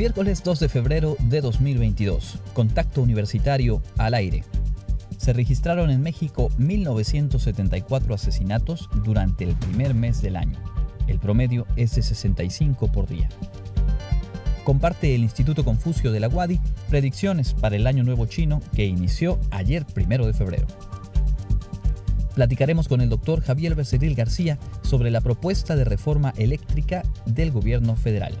[0.00, 2.38] Miércoles 2 de febrero de 2022.
[2.54, 4.44] Contacto Universitario al aire.
[5.18, 10.58] Se registraron en México 1.974 asesinatos durante el primer mes del año.
[11.06, 13.28] El promedio es de 65 por día.
[14.64, 16.58] Comparte el Instituto Confucio de la Guadi
[16.88, 20.66] predicciones para el Año Nuevo Chino que inició ayer 1 de febrero.
[22.34, 27.96] Platicaremos con el doctor Javier Becerril García sobre la propuesta de reforma eléctrica del gobierno
[27.96, 28.38] federal.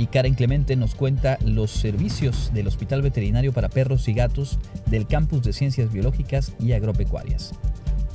[0.00, 5.06] Y Karen Clemente nos cuenta los servicios del Hospital Veterinario para Perros y Gatos del
[5.06, 7.52] Campus de Ciencias Biológicas y Agropecuarias.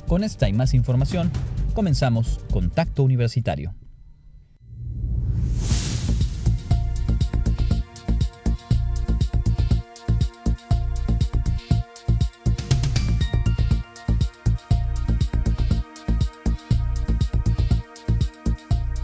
[0.08, 1.30] Con esta y más información,
[1.74, 3.72] comenzamos Contacto Universitario.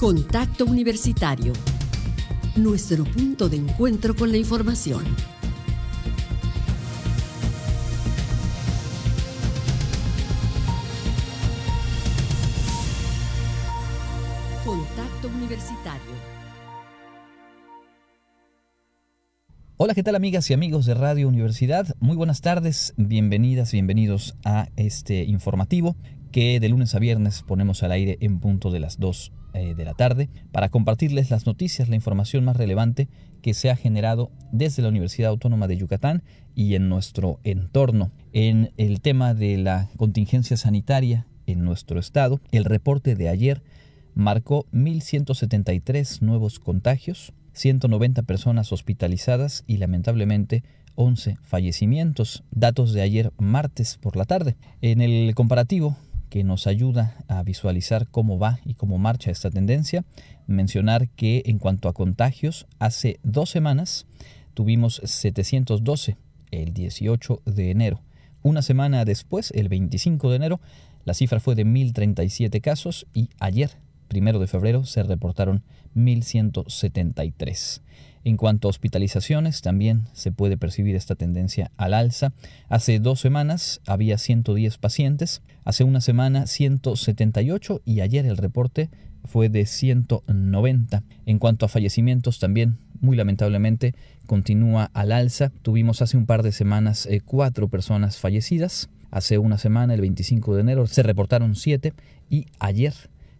[0.01, 1.53] Contacto Universitario
[2.57, 5.05] nuestro punto de encuentro con la información.
[14.65, 16.33] Contacto Universitario.
[19.79, 21.97] Hola, ¿qué tal amigas y amigos de Radio Universidad?
[22.01, 25.97] Muy buenas tardes, bienvenidas, bienvenidos a este informativo
[26.31, 29.85] que de lunes a viernes ponemos al aire en punto de las 2 eh, de
[29.85, 33.09] la tarde para compartirles las noticias, la información más relevante
[33.43, 36.23] que se ha generado desde la Universidad Autónoma de Yucatán
[36.55, 38.13] y en nuestro entorno.
[38.33, 43.63] En el tema de la contingencia sanitaria en nuestro estado, el reporte de ayer
[44.15, 50.63] marcó 1.173 nuevos contagios, 190 personas hospitalizadas y lamentablemente
[50.95, 54.57] 11 fallecimientos, datos de ayer martes por la tarde.
[54.81, 55.97] En el comparativo
[56.33, 60.03] que nos ayuda a visualizar cómo va y cómo marcha esta tendencia.
[60.47, 64.07] Mencionar que en cuanto a contagios, hace dos semanas
[64.55, 66.17] tuvimos 712
[66.51, 68.01] el 18 de enero.
[68.43, 70.61] Una semana después, el 25 de enero,
[71.05, 73.73] la cifra fue de 1.037 casos y ayer,
[74.09, 75.63] primero de febrero, se reportaron
[75.95, 77.83] 1.173.
[78.25, 82.33] En cuanto a hospitalizaciones, también se puede percibir esta tendencia al alza.
[82.69, 88.91] Hace dos semanas había 110 pacientes, hace una semana 178 y ayer el reporte
[89.25, 91.03] fue de 190.
[91.27, 93.95] En cuanto a fallecimientos, también muy lamentablemente
[94.27, 95.51] continúa al alza.
[95.63, 98.89] Tuvimos hace un par de semanas eh, cuatro personas fallecidas.
[99.11, 101.93] Hace una semana, el 25 de enero, se reportaron siete
[102.31, 102.95] y ayer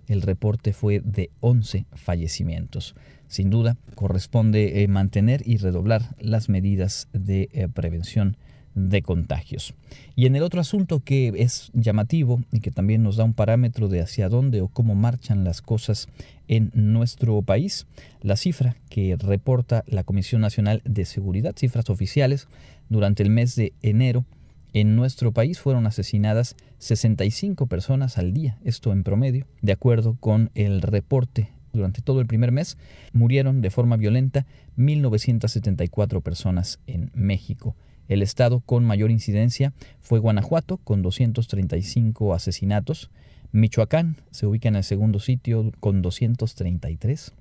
[0.09, 2.95] el reporte fue de 11 fallecimientos.
[3.33, 8.37] Sin duda, corresponde eh, mantener y redoblar las medidas de eh, prevención
[8.75, 9.73] de contagios.
[10.15, 13.89] Y en el otro asunto que es llamativo y que también nos da un parámetro
[13.89, 16.09] de hacia dónde o cómo marchan las cosas
[16.47, 17.87] en nuestro país,
[18.21, 22.49] la cifra que reporta la Comisión Nacional de Seguridad, cifras oficiales,
[22.91, 24.27] durante el mes de enero
[24.75, 30.51] en nuestro país fueron asesinadas 65 personas al día, esto en promedio, de acuerdo con
[30.55, 31.49] el reporte.
[31.73, 32.77] Durante todo el primer mes
[33.13, 34.47] murieron de forma violenta
[34.77, 37.75] 1.974 personas en México.
[38.09, 43.11] El estado con mayor incidencia fue Guanajuato, con 235 asesinatos.
[43.53, 47.33] Michoacán se ubica en el segundo sitio con 233.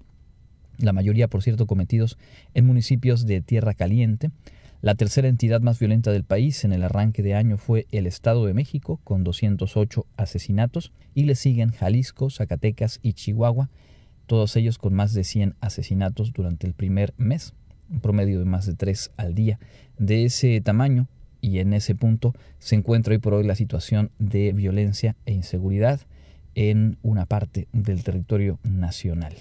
[0.77, 2.17] La mayoría, por cierto, cometidos
[2.53, 4.31] en municipios de Tierra Caliente.
[4.81, 8.45] La tercera entidad más violenta del país en el arranque de año fue el Estado
[8.45, 13.69] de México, con 208 asesinatos, y le siguen Jalisco, Zacatecas y Chihuahua,
[14.31, 17.53] todos ellos con más de 100 asesinatos durante el primer mes,
[17.89, 19.59] un promedio de más de 3 al día.
[19.97, 21.09] De ese tamaño
[21.41, 25.99] y en ese punto se encuentra hoy por hoy la situación de violencia e inseguridad
[26.55, 29.35] en una parte del territorio nacional.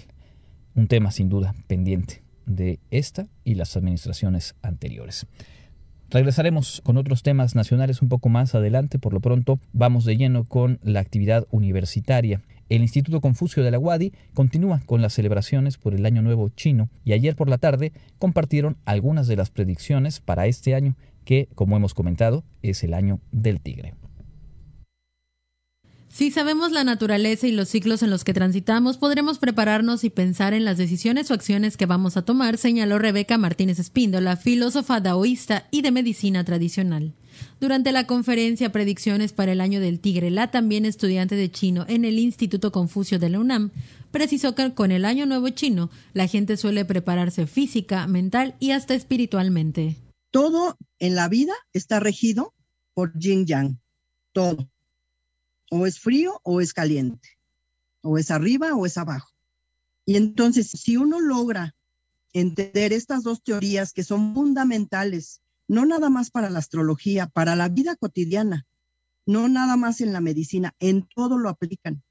[0.75, 5.25] Un tema sin duda pendiente de esta y las administraciones anteriores.
[6.09, 8.99] Regresaremos con otros temas nacionales un poco más adelante.
[8.99, 12.41] Por lo pronto, vamos de lleno con la actividad universitaria.
[12.71, 16.89] El Instituto Confucio de la UADI continúa con las celebraciones por el Año Nuevo chino
[17.03, 20.95] y ayer por la tarde compartieron algunas de las predicciones para este año
[21.25, 23.95] que, como hemos comentado, es el año del tigre.
[26.07, 30.53] Si sabemos la naturaleza y los ciclos en los que transitamos, podremos prepararnos y pensar
[30.53, 35.67] en las decisiones o acciones que vamos a tomar, señaló Rebeca Martínez Espíndola, filósofa daoísta
[35.71, 37.15] y de medicina tradicional.
[37.59, 42.05] Durante la conferencia Predicciones para el Año del Tigre, la también estudiante de chino en
[42.05, 43.71] el Instituto Confucio de la UNAM
[44.11, 48.93] precisó que con el Año Nuevo chino la gente suele prepararse física, mental y hasta
[48.93, 49.97] espiritualmente.
[50.31, 52.53] Todo en la vida está regido
[52.93, 53.79] por yin yang,
[54.31, 54.67] todo
[55.71, 57.29] o es frío o es caliente,
[58.01, 59.31] o es arriba o es abajo.
[60.05, 61.73] Y entonces, si uno logra
[62.33, 65.40] entender estas dos teorías que son fundamentales,
[65.71, 68.65] no nada más para la astrología, para la vida cotidiana,
[69.25, 72.03] no nada más en la medicina, en todo lo aplican.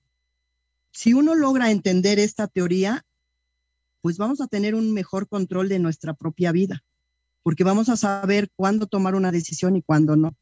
[0.93, 3.05] Si uno logra entender esta teoría,
[4.01, 6.83] pues vamos a tener un mejor control de nuestra propia vida,
[7.43, 10.35] porque vamos a saber cuándo tomar una decisión y cuándo no.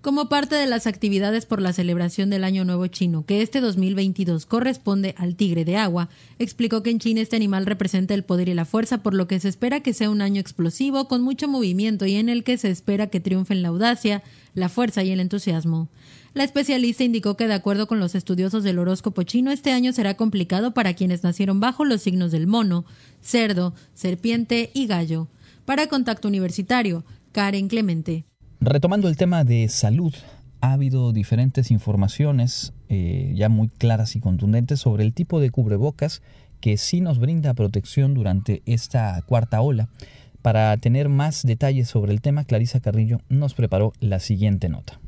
[0.00, 4.46] Como parte de las actividades por la celebración del Año Nuevo Chino, que este 2022
[4.46, 6.08] corresponde al tigre de agua,
[6.38, 9.40] explicó que en China este animal representa el poder y la fuerza, por lo que
[9.40, 12.70] se espera que sea un año explosivo, con mucho movimiento y en el que se
[12.70, 14.22] espera que triunfen la audacia,
[14.54, 15.88] la fuerza y el entusiasmo.
[16.32, 20.14] La especialista indicó que de acuerdo con los estudiosos del horóscopo chino, este año será
[20.14, 22.84] complicado para quienes nacieron bajo los signos del mono,
[23.20, 25.26] cerdo, serpiente y gallo.
[25.64, 28.27] Para Contacto Universitario, Karen Clemente.
[28.60, 30.12] Retomando el tema de salud,
[30.60, 36.22] ha habido diferentes informaciones eh, ya muy claras y contundentes sobre el tipo de cubrebocas
[36.60, 39.88] que sí nos brinda protección durante esta cuarta ola.
[40.42, 44.98] Para tener más detalles sobre el tema, Clarisa Carrillo nos preparó la siguiente nota.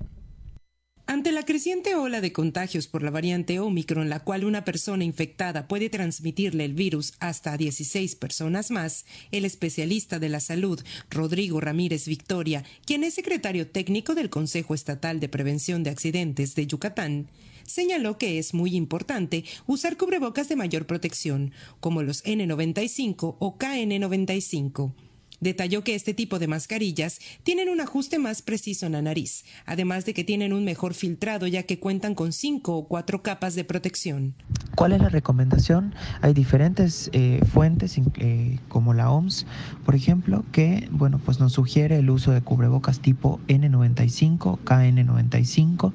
[1.41, 5.89] La creciente ola de contagios por la variante Omicron, la cual una persona infectada puede
[5.89, 12.07] transmitirle el virus hasta a 16 personas más, el especialista de la salud, Rodrigo Ramírez
[12.07, 17.31] Victoria, quien es secretario técnico del Consejo Estatal de Prevención de Accidentes de Yucatán,
[17.65, 24.93] señaló que es muy importante usar cubrebocas de mayor protección, como los N95 o KN95.
[25.41, 30.05] Detalló que este tipo de mascarillas tienen un ajuste más preciso en la nariz, además
[30.05, 33.65] de que tienen un mejor filtrado ya que cuentan con cinco o cuatro capas de
[33.65, 34.35] protección.
[34.75, 35.95] ¿Cuál es la recomendación?
[36.23, 39.47] Hay diferentes eh, fuentes, eh, como la OMS,
[39.85, 45.93] por ejemplo, que bueno, pues nos sugiere el uso de cubrebocas tipo N95, KN95,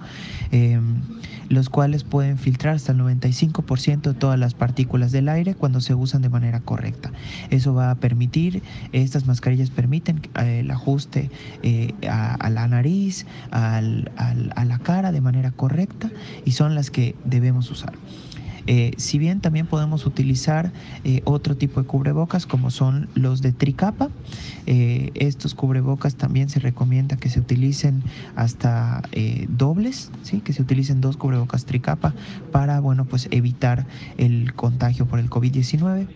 [0.52, 1.02] em,
[1.50, 5.94] los cuales pueden filtrar hasta el 95% de todas las partículas del aire cuando se
[5.94, 7.12] usan de manera correcta.
[7.50, 11.30] Eso va a permitir estas mascarillas permiten eh, el ajuste
[11.64, 16.10] eh, a, la nariz, a la cara de manera correcta
[16.46, 17.94] y son las que debemos usar.
[18.68, 20.72] Eh, si bien también podemos utilizar
[21.24, 24.10] otro tipo de cubrebocas como son los de tricapa,
[24.66, 28.04] estos cubrebocas también se recomienda que se utilicen
[28.36, 29.04] hasta
[29.50, 30.42] dobles, ¿sí?
[30.42, 32.14] que se utilicen dos cubrebocas tricapa
[32.52, 33.86] para bueno, pues evitar
[34.18, 36.08] el contagio por el COVID-19.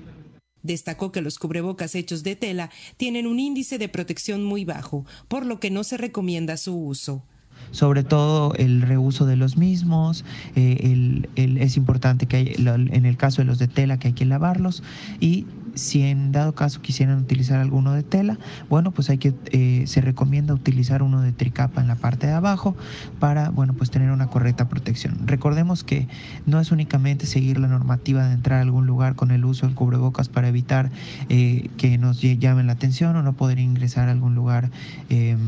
[0.62, 5.46] Destacó que los cubrebocas hechos de tela tienen un índice de protección muy bajo, por
[5.46, 7.24] lo que no se recomienda su uso
[7.72, 10.26] sobre todo el reuso de los mismos,
[10.56, 14.84] eh, es importante que en el caso de los de tela que hay que lavarlos
[15.20, 15.46] y
[15.76, 18.38] si en dado caso quisieran utilizar alguno de tela,
[18.70, 22.34] bueno, pues hay que, eh, se recomienda utilizar uno de tricapa en la parte de
[22.34, 22.76] abajo
[23.20, 25.28] para, bueno, pues tener una correcta protección.
[25.28, 26.08] Recordemos que
[26.46, 29.76] no es únicamente seguir la normativa de entrar a algún lugar con el uso del
[29.76, 30.92] cubrebocas para evitar
[31.30, 34.70] eh, que nos llamen la atención o no poder ingresar a algún lugar
[35.10, 35.40] em,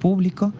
[0.00, 0.52] público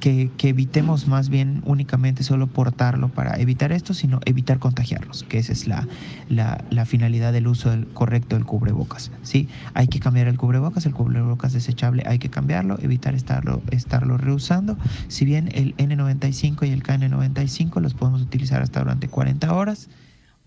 [0.00, 5.52] que, evitemos más bien únicamente solo portarlo para evitar esto, sino evitar contagiarlos, que esa
[5.52, 5.86] es la,
[6.28, 9.10] la, finalidad del uso del, correcto del cubrebocas.
[9.22, 9.48] ¿sí?
[9.74, 14.76] Hay que cambiar el cubrebocas, el cubrebocas desechable hay que cambiarlo, evitar estarlo, estarlo reusando.
[15.08, 19.88] Si bien el N95 y el KN95 los podemos utilizar hasta durante 40 horas,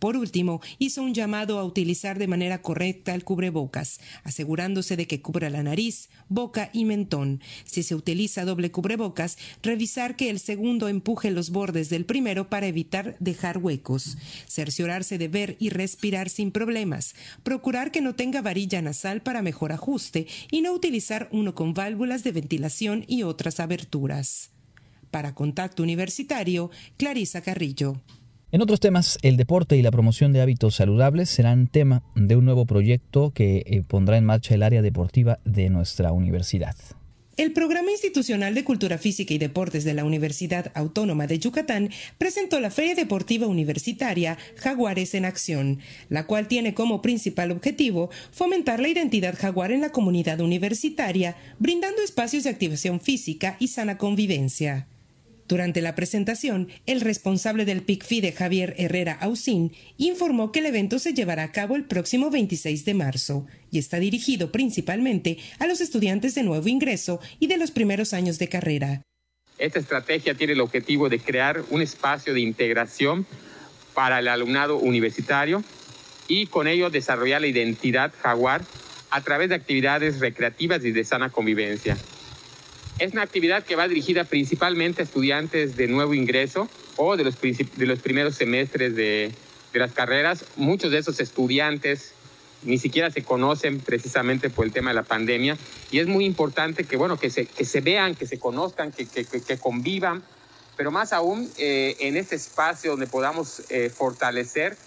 [0.01, 5.21] por último, hizo un llamado a utilizar de manera correcta el cubrebocas, asegurándose de que
[5.21, 7.39] cubra la nariz, boca y mentón.
[7.65, 12.65] Si se utiliza doble cubrebocas, revisar que el segundo empuje los bordes del primero para
[12.65, 14.17] evitar dejar huecos.
[14.47, 17.13] Cerciorarse de ver y respirar sin problemas.
[17.43, 22.23] Procurar que no tenga varilla nasal para mejor ajuste y no utilizar uno con válvulas
[22.23, 24.49] de ventilación y otras aberturas.
[25.11, 28.01] Para Contacto Universitario, Clarisa Carrillo.
[28.53, 32.43] En otros temas, el deporte y la promoción de hábitos saludables serán tema de un
[32.43, 36.75] nuevo proyecto que eh, pondrá en marcha el área deportiva de nuestra universidad.
[37.37, 42.59] El Programa Institucional de Cultura Física y Deportes de la Universidad Autónoma de Yucatán presentó
[42.59, 45.79] la Feria Deportiva Universitaria Jaguares en Acción,
[46.09, 52.01] la cual tiene como principal objetivo fomentar la identidad jaguar en la comunidad universitaria, brindando
[52.01, 54.87] espacios de activación física y sana convivencia.
[55.51, 61.13] Durante la presentación, el responsable del PICFIDE, Javier Herrera Ausín, informó que el evento se
[61.13, 66.35] llevará a cabo el próximo 26 de marzo y está dirigido principalmente a los estudiantes
[66.35, 69.01] de nuevo ingreso y de los primeros años de carrera.
[69.57, 73.25] Esta estrategia tiene el objetivo de crear un espacio de integración
[73.93, 75.65] para el alumnado universitario
[76.29, 78.61] y con ello desarrollar la identidad jaguar
[79.09, 81.97] a través de actividades recreativas y de sana convivencia.
[82.99, 87.39] Es una actividad que va dirigida principalmente a estudiantes de nuevo ingreso o de los,
[87.41, 89.31] de los primeros semestres de,
[89.73, 90.45] de las carreras.
[90.55, 92.13] Muchos de esos estudiantes
[92.63, 95.57] ni siquiera se conocen precisamente por el tema de la pandemia
[95.89, 99.07] y es muy importante que, bueno, que se, que se vean, que se conozcan, que,
[99.07, 100.23] que, que convivan,
[100.77, 104.77] pero más aún eh, en este espacio donde podamos eh, fortalecer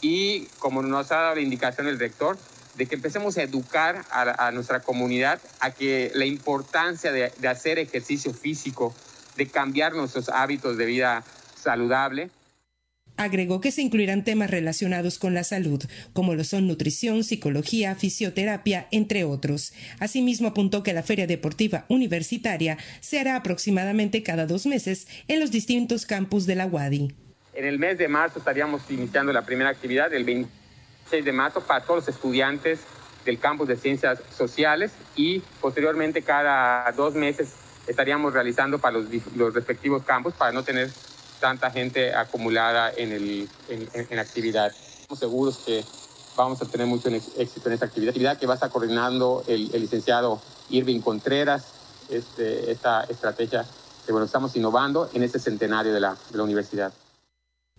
[0.00, 2.38] y, como nos ha dado la indicación el rector,
[2.76, 7.48] de que empecemos a educar a, a nuestra comunidad a que la importancia de, de
[7.48, 8.94] hacer ejercicio físico,
[9.36, 12.30] de cambiar nuestros hábitos de vida saludable,
[13.16, 15.80] Agregó que se incluirán temas relacionados con la salud,
[16.12, 19.72] como lo son nutrición, psicología, fisioterapia, entre otros.
[20.00, 25.52] Asimismo, apuntó que la Feria Deportiva Universitaria se hará aproximadamente cada dos meses en los
[25.52, 27.14] distintos campus de la UADI.
[27.54, 30.24] En el mes de marzo estaríamos iniciando la primera actividad, el
[31.14, 32.80] 26 de marzo, para todos los estudiantes
[33.24, 37.54] del campus de ciencias sociales y posteriormente cada dos meses
[37.86, 40.90] estaríamos realizando para los, los respectivos campus para no tener
[41.40, 44.72] tanta gente acumulada en, el, en, en, la actividad.
[45.00, 45.84] Estamos seguros que
[46.36, 49.74] vamos a tener mucho éxito en esta actividad, actividad que va a estar coordinando el,
[49.74, 50.40] el licenciado
[50.70, 51.64] Irving Contreras,
[52.10, 53.64] este, esta estrategia
[54.04, 56.92] que bueno, estamos innovando en este centenario de la, de la universidad.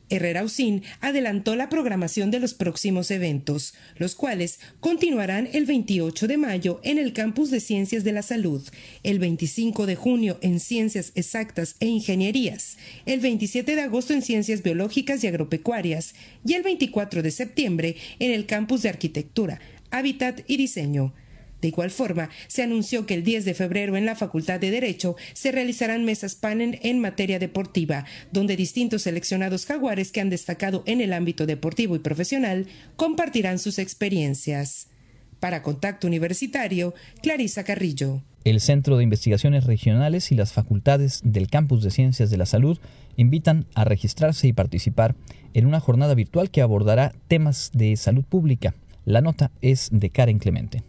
[0.10, 6.38] Herrera Usín adelantó la programación de los próximos eventos, los cuales continuarán el 28 de
[6.38, 8.62] mayo en el Campus de Ciencias de la Salud,
[9.04, 14.62] el 25 de junio en Ciencias Exactas e Ingenierías, el 27 de agosto en Ciencias
[14.62, 16.14] Biológicas y Agropecuarias
[16.46, 19.60] y el 24 de septiembre en el Campus de Arquitectura,
[19.92, 21.14] Hábitat y Diseño.
[21.62, 25.16] De igual forma, se anunció que el 10 de febrero en la Facultad de Derecho
[25.34, 31.02] se realizarán mesas panel en materia deportiva, donde distintos seleccionados jaguares que han destacado en
[31.02, 34.88] el ámbito deportivo y profesional compartirán sus experiencias.
[35.40, 38.22] Para Contacto Universitario, Clarisa Carrillo.
[38.44, 42.78] El Centro de Investigaciones Regionales y las facultades del Campus de Ciencias de la Salud
[43.16, 45.16] invitan a registrarse y participar
[45.54, 48.76] en una jornada virtual que abordará temas de salud pública.
[49.04, 50.84] La nota es de Karen Clemente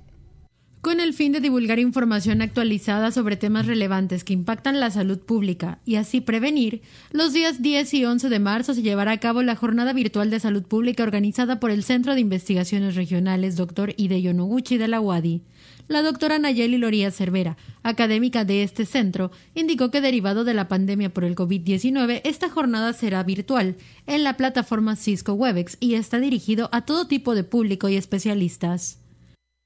[0.87, 5.81] con el fin de divulgar información actualizada sobre temas relevantes que impactan la salud pública
[5.85, 9.57] y así prevenir, los días 10 y 11 de marzo se llevará a cabo la
[9.57, 13.95] Jornada Virtual de Salud Pública organizada por el Centro de Investigaciones Regionales Dr.
[13.97, 15.43] Hideyo Noguchi de la UADI.
[15.89, 21.13] La doctora Nayeli Loría Cervera, académica de este centro, indicó que derivado de la pandemia
[21.13, 23.75] por el COVID-19, esta jornada será virtual
[24.07, 29.01] en la plataforma Cisco Webex y está dirigido a todo tipo de público y especialistas.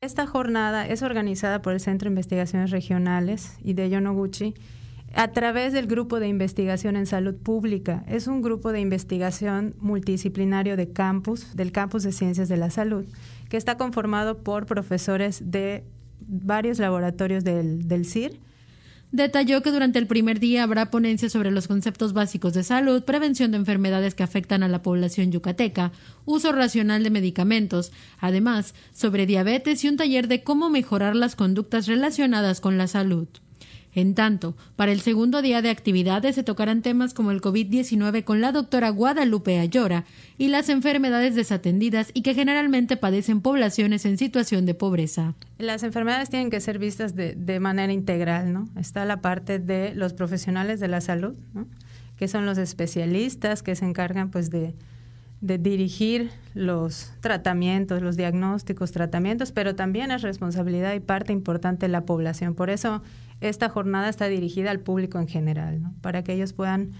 [0.02, 4.54] Esta jornada es organizada por el Centro de Investigaciones Regionales y de Yonoguchi
[5.14, 8.02] a través del Grupo de Investigación en Salud Pública.
[8.09, 13.04] Es un grupo de investigación multidisciplinario de campus, del Campus de Ciencias de la Salud,
[13.50, 15.85] que está conformado por profesores de
[16.26, 18.40] varios laboratorios del, del CIR
[19.12, 23.50] Detalló que durante el primer día habrá ponencias sobre los conceptos básicos de salud, prevención
[23.50, 25.90] de enfermedades que afectan a la población yucateca,
[26.26, 27.90] uso racional de medicamentos,
[28.21, 33.26] además sobre diabetes y un taller de cómo mejorar las conductas relacionadas con la salud.
[33.94, 38.40] En tanto, para el segundo día de actividades se tocarán temas como el COVID-19 con
[38.40, 40.04] la doctora Guadalupe Ayora
[40.38, 45.35] y las enfermedades desatendidas y que generalmente padecen poblaciones en situación de pobreza.
[45.59, 48.68] Las enfermedades tienen que ser vistas de, de manera integral, ¿no?
[48.78, 51.66] Está la parte de los profesionales de la salud, ¿no?
[52.20, 54.75] que son los especialistas que se encargan pues de,
[55.40, 61.92] de dirigir los tratamientos, los diagnósticos, tratamientos, pero también es responsabilidad y parte importante de
[61.92, 62.54] la población.
[62.54, 63.02] Por eso
[63.40, 65.94] esta jornada está dirigida al público en general, ¿no?
[66.02, 66.90] para que ellos puedan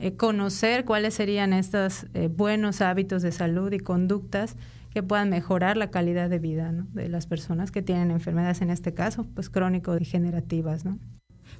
[0.00, 4.56] eh, conocer cuáles serían estos eh, buenos hábitos de salud y conductas
[4.90, 8.94] que puedan mejorar la calidad de vida de las personas que tienen enfermedades, en este
[8.94, 10.84] caso, pues crónico-degenerativas.
[10.84, 10.98] ¿no?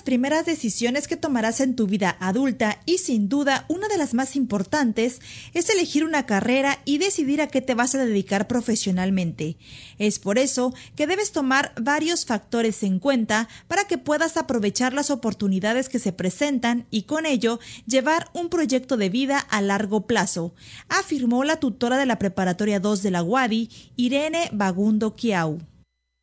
[0.04, 4.36] Primeras decisiones que tomarás en tu vida adulta y sin duda una de las más
[4.36, 5.20] importantes
[5.54, 9.56] es elegir una carrera y decidir a qué te vas a dedicar profesionalmente.
[9.96, 15.10] Es por eso que debes tomar varios factores en cuenta para que puedas aprovechar las
[15.10, 20.54] oportunidades que se presentan y con ello llevar un proyecto de vida a largo plazo,
[20.90, 25.60] afirmó la tutora de la Preparatoria 2 de la UADI, Irene Bagundo Kiau.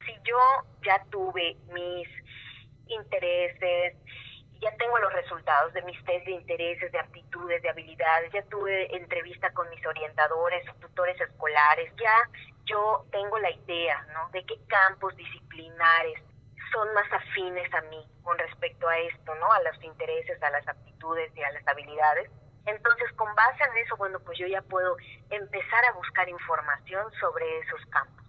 [0.06, 0.38] Si yo
[0.86, 2.21] ya tuve mis
[2.92, 3.96] intereses,
[4.62, 8.96] ya tengo los resultados de mis test de intereses, de aptitudes, de habilidades, ya tuve
[8.96, 12.16] entrevista con mis orientadores, tutores escolares, ya
[12.66, 14.30] yo tengo la idea, ¿no?
[14.30, 16.20] De qué campos disciplinares
[16.72, 19.52] son más afines a mí con respecto a esto, ¿no?
[19.52, 22.30] A los intereses, a las aptitudes y a las habilidades.
[22.66, 24.96] Entonces, con base en eso, bueno, pues yo ya puedo
[25.32, 28.21] empezar a buscar información sobre esos campos.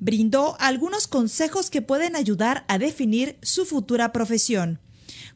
[0.00, 4.80] Brindó algunos consejos que pueden ayudar a definir su futura profesión.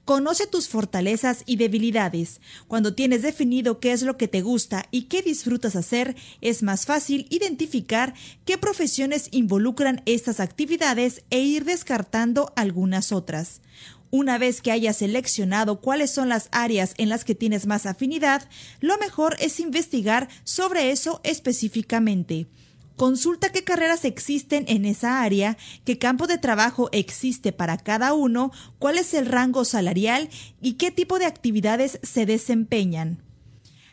[0.06, 2.40] Conoce tus fortalezas y debilidades.
[2.66, 6.86] Cuando tienes definido qué es lo que te gusta y qué disfrutas hacer, es más
[6.86, 8.14] fácil identificar
[8.46, 13.60] qué profesiones involucran estas actividades e ir descartando algunas otras.
[14.10, 18.48] Una vez que hayas seleccionado cuáles son las áreas en las que tienes más afinidad,
[18.80, 22.46] lo mejor es investigar sobre eso específicamente.
[22.96, 28.52] Consulta qué carreras existen en esa área, qué campo de trabajo existe para cada uno,
[28.78, 30.28] cuál es el rango salarial
[30.60, 33.20] y qué tipo de actividades se desempeñan.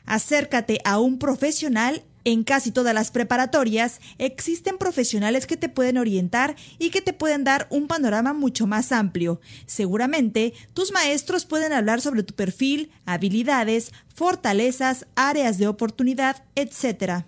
[0.06, 2.04] Acércate a un profesional.
[2.24, 7.44] En casi todas las preparatorias existen profesionales que te pueden orientar y que te pueden
[7.44, 9.42] dar un panorama mucho más amplio.
[9.66, 17.24] Seguramente tus maestros pueden hablar sobre tu perfil, habilidades, fortalezas, áreas de oportunidad, etc.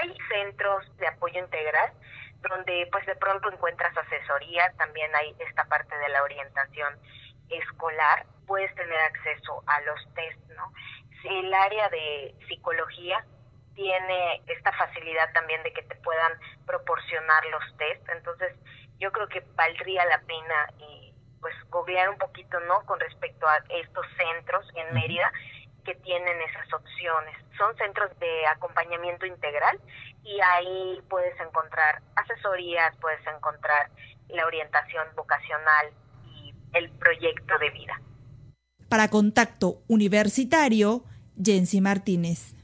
[0.00, 1.92] Hay centros de apoyo integral
[2.48, 6.96] donde pues de pronto encuentras asesoría, también hay esta parte de la orientación
[7.48, 10.72] escolar, puedes tener acceso a los test, ¿no?
[11.24, 13.24] El área de psicología
[13.74, 16.32] tiene esta facilidad también de que te puedan
[16.66, 18.54] proporcionar los test, entonces
[18.98, 22.84] yo creo que valdría la pena y pues googlear un poquito, ¿no?
[22.86, 25.32] Con respecto a estos centros en Mérida
[25.88, 27.34] que tienen esas opciones.
[27.56, 29.80] Son centros de acompañamiento integral
[30.22, 33.88] y ahí puedes encontrar asesorías, puedes encontrar
[34.28, 35.86] la orientación vocacional
[36.26, 38.02] y el proyecto de vida.
[38.90, 41.04] Para contacto universitario,
[41.42, 42.54] Jensi Martínez.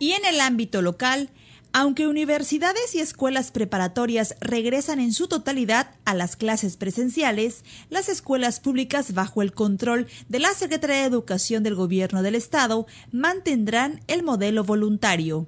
[0.00, 1.30] Y en el ámbito local,
[1.72, 8.60] aunque universidades y escuelas preparatorias regresan en su totalidad a las clases presenciales, las escuelas
[8.60, 14.22] públicas bajo el control de la Secretaría de Educación del Gobierno del Estado mantendrán el
[14.22, 15.46] modelo voluntario.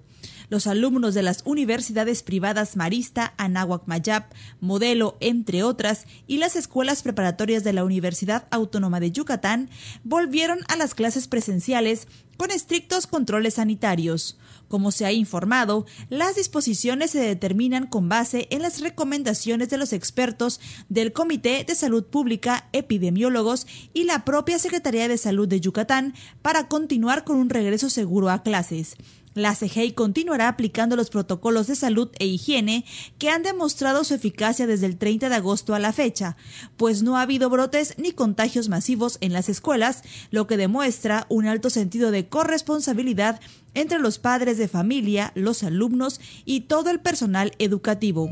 [0.50, 7.02] Los alumnos de las universidades privadas Marista, Anáhuac Mayap, Modelo, entre otras, y las escuelas
[7.02, 9.70] preparatorias de la Universidad Autónoma de Yucatán
[10.02, 14.39] volvieron a las clases presenciales con estrictos controles sanitarios.
[14.70, 19.92] Como se ha informado, las disposiciones se determinan con base en las recomendaciones de los
[19.92, 26.14] expertos del Comité de Salud Pública, epidemiólogos y la propia Secretaría de Salud de Yucatán
[26.40, 28.94] para continuar con un regreso seguro a clases.
[29.34, 32.84] La CGI continuará aplicando los protocolos de salud e higiene
[33.18, 36.36] que han demostrado su eficacia desde el 30 de agosto a la fecha,
[36.76, 41.46] pues no ha habido brotes ni contagios masivos en las escuelas, lo que demuestra un
[41.46, 43.40] alto sentido de corresponsabilidad
[43.74, 48.30] entre los padres de familia, los alumnos y todo el personal educativo.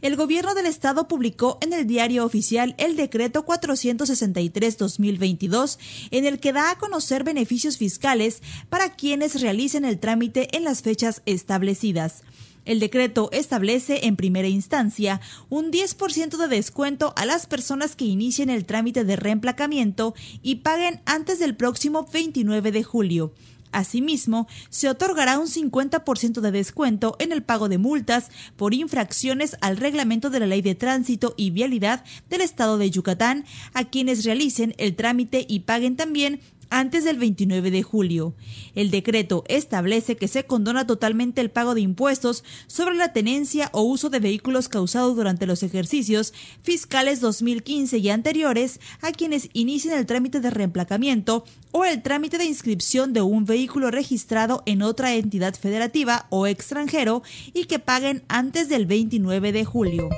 [0.00, 5.76] El gobierno del estado publicó en el diario oficial el decreto 463-2022,
[6.12, 10.82] en el que da a conocer beneficios fiscales para quienes realicen el trámite en las
[10.82, 12.22] fechas establecidas.
[12.64, 18.50] El decreto establece en primera instancia un 10% de descuento a las personas que inicien
[18.50, 23.32] el trámite de reemplacamiento y paguen antes del próximo 29 de julio.
[23.72, 29.76] Asimismo, se otorgará un 50% de descuento en el pago de multas por infracciones al
[29.76, 34.74] reglamento de la Ley de Tránsito y Vialidad del Estado de Yucatán a quienes realicen
[34.78, 38.34] el trámite y paguen también antes del 29 de julio.
[38.74, 43.82] El decreto establece que se condona totalmente el pago de impuestos sobre la tenencia o
[43.82, 50.06] uso de vehículos causados durante los ejercicios fiscales 2015 y anteriores a quienes inicien el
[50.06, 55.54] trámite de reemplacamiento o el trámite de inscripción de un vehículo registrado en otra entidad
[55.54, 60.08] federativa o extranjero y que paguen antes del 29 de julio.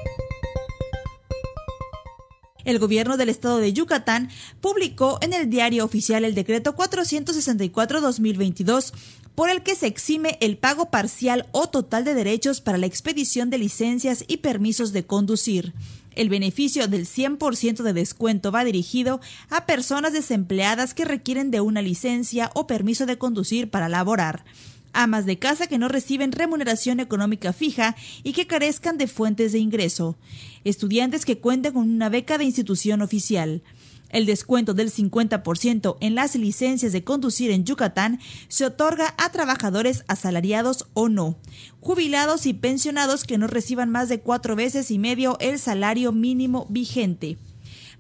[2.71, 4.31] El gobierno del estado de Yucatán
[4.61, 8.93] publicó en el diario oficial el decreto 464-2022
[9.35, 13.51] por el que se exime el pago parcial o total de derechos para la expedición
[13.51, 15.75] de licencias y permisos de conducir.
[16.15, 21.83] El beneficio del 100% de descuento va dirigido a personas desempleadas que requieren de una
[21.83, 24.45] licencia o permiso de conducir para laborar
[24.93, 29.59] amas de casa que no reciben remuneración económica fija y que carezcan de fuentes de
[29.59, 30.17] ingreso,
[30.65, 33.63] estudiantes que cuenten con una beca de institución oficial.
[34.11, 40.05] El descuento del 50% en las licencias de conducir en Yucatán se otorga a trabajadores
[40.09, 41.39] asalariados o no,
[41.81, 46.67] jubilados y pensionados que no reciban más de cuatro veces y medio el salario mínimo
[46.69, 47.39] vigente.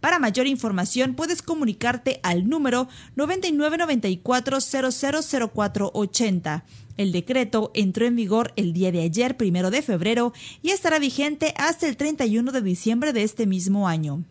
[0.00, 6.64] Para mayor información puedes comunicarte al número 9994 000480
[6.96, 10.32] El decreto entró en vigor el día de ayer, primero de febrero,
[10.62, 14.24] y estará vigente hasta el 31 de diciembre de este mismo año.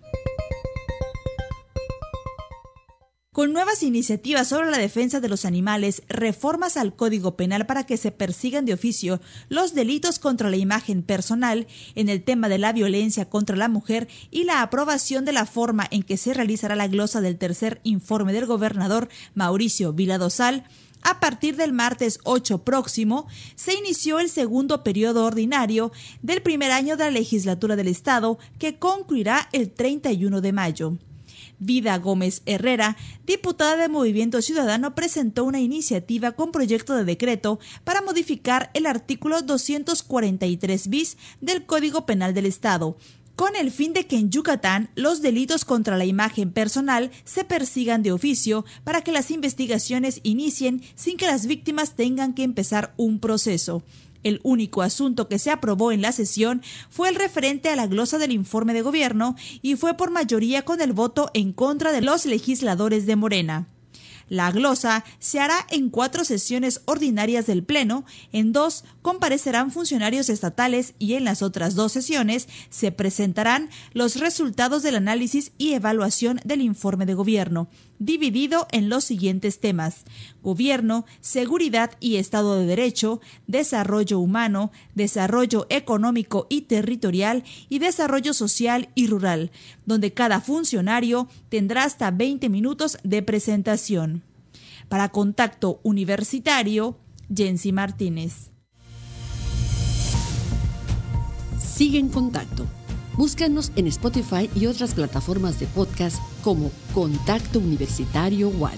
[3.39, 7.95] Con nuevas iniciativas sobre la defensa de los animales, reformas al Código Penal para que
[7.95, 12.73] se persigan de oficio los delitos contra la imagen personal en el tema de la
[12.73, 16.89] violencia contra la mujer y la aprobación de la forma en que se realizará la
[16.89, 20.65] glosa del tercer informe del gobernador Mauricio Viladosal,
[21.01, 23.25] a partir del martes 8 próximo,
[23.55, 28.79] se inició el segundo periodo ordinario del primer año de la legislatura del Estado, que
[28.79, 30.97] concluirá el 31 de mayo.
[31.59, 38.01] Vida Gómez Herrera, diputada de Movimiento Ciudadano, presentó una iniciativa con proyecto de decreto para
[38.01, 42.97] modificar el artículo 243 bis del Código Penal del Estado,
[43.35, 48.03] con el fin de que en Yucatán los delitos contra la imagen personal se persigan
[48.03, 53.19] de oficio para que las investigaciones inicien sin que las víctimas tengan que empezar un
[53.19, 53.81] proceso.
[54.23, 58.17] El único asunto que se aprobó en la sesión fue el referente a la glosa
[58.17, 62.25] del informe de gobierno y fue por mayoría con el voto en contra de los
[62.25, 63.67] legisladores de Morena.
[64.29, 70.93] La glosa se hará en cuatro sesiones ordinarias del Pleno, en dos comparecerán funcionarios estatales
[70.99, 76.61] y en las otras dos sesiones se presentarán los resultados del análisis y evaluación del
[76.61, 80.03] informe de gobierno, dividido en los siguientes temas
[80.43, 88.89] gobierno, seguridad y Estado de Derecho, desarrollo humano, desarrollo económico y territorial y desarrollo social
[88.93, 89.49] y rural,
[89.87, 94.21] donde cada funcionario tendrá hasta 20 minutos de presentación.
[94.87, 96.99] Para contacto universitario,
[97.33, 98.51] Jensi Martínez.
[101.59, 102.65] Sigue en contacto.
[103.17, 108.77] Búscanos en Spotify y otras plataformas de podcast como Contacto Universitario Wadi.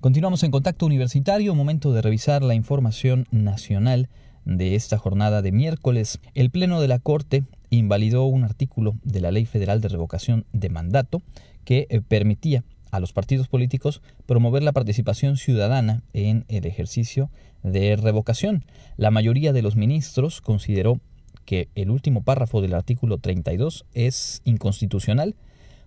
[0.00, 4.08] Continuamos en contacto universitario, momento de revisar la información nacional
[4.46, 6.20] de esta jornada de miércoles.
[6.34, 10.70] El Pleno de la Corte invalidó un artículo de la Ley Federal de Revocación de
[10.70, 11.22] Mandato
[11.64, 12.64] que eh, permitía
[12.96, 17.30] a los partidos políticos promover la participación ciudadana en el ejercicio
[17.62, 18.64] de revocación.
[18.96, 21.00] La mayoría de los ministros consideró
[21.44, 25.36] que el último párrafo del artículo 32 es inconstitucional,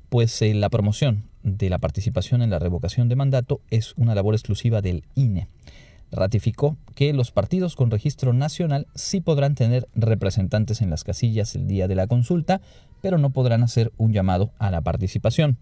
[0.10, 4.36] pues eh, la promoción de la participación en la revocación de mandato es una labor
[4.36, 5.48] exclusiva del INE.
[6.12, 11.68] Ratificó que los partidos con registro nacional sí podrán tener representantes en las casillas el
[11.68, 12.62] día de la consulta,
[13.02, 15.58] pero no podrán hacer un llamado a la participación.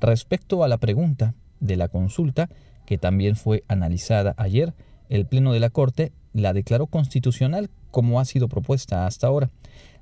[0.00, 2.48] Respecto a la pregunta de la consulta,
[2.84, 4.74] que también fue analizada ayer,
[5.08, 9.50] el Pleno de la Corte la declaró constitucional como ha sido propuesta hasta ahora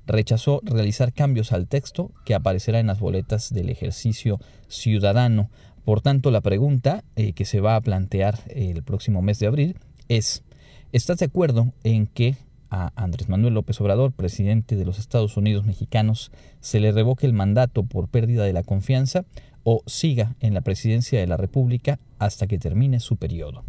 [0.07, 5.49] rechazó realizar cambios al texto que aparecerá en las boletas del ejercicio ciudadano.
[5.83, 9.77] Por tanto, la pregunta eh, que se va a plantear el próximo mes de abril
[10.07, 10.43] es,
[10.91, 12.35] ¿estás de acuerdo en que
[12.69, 17.33] a Andrés Manuel López Obrador, presidente de los Estados Unidos mexicanos, se le revoque el
[17.33, 19.23] mandato por pérdida de la confianza
[19.65, 23.65] o siga en la presidencia de la República hasta que termine su periodo?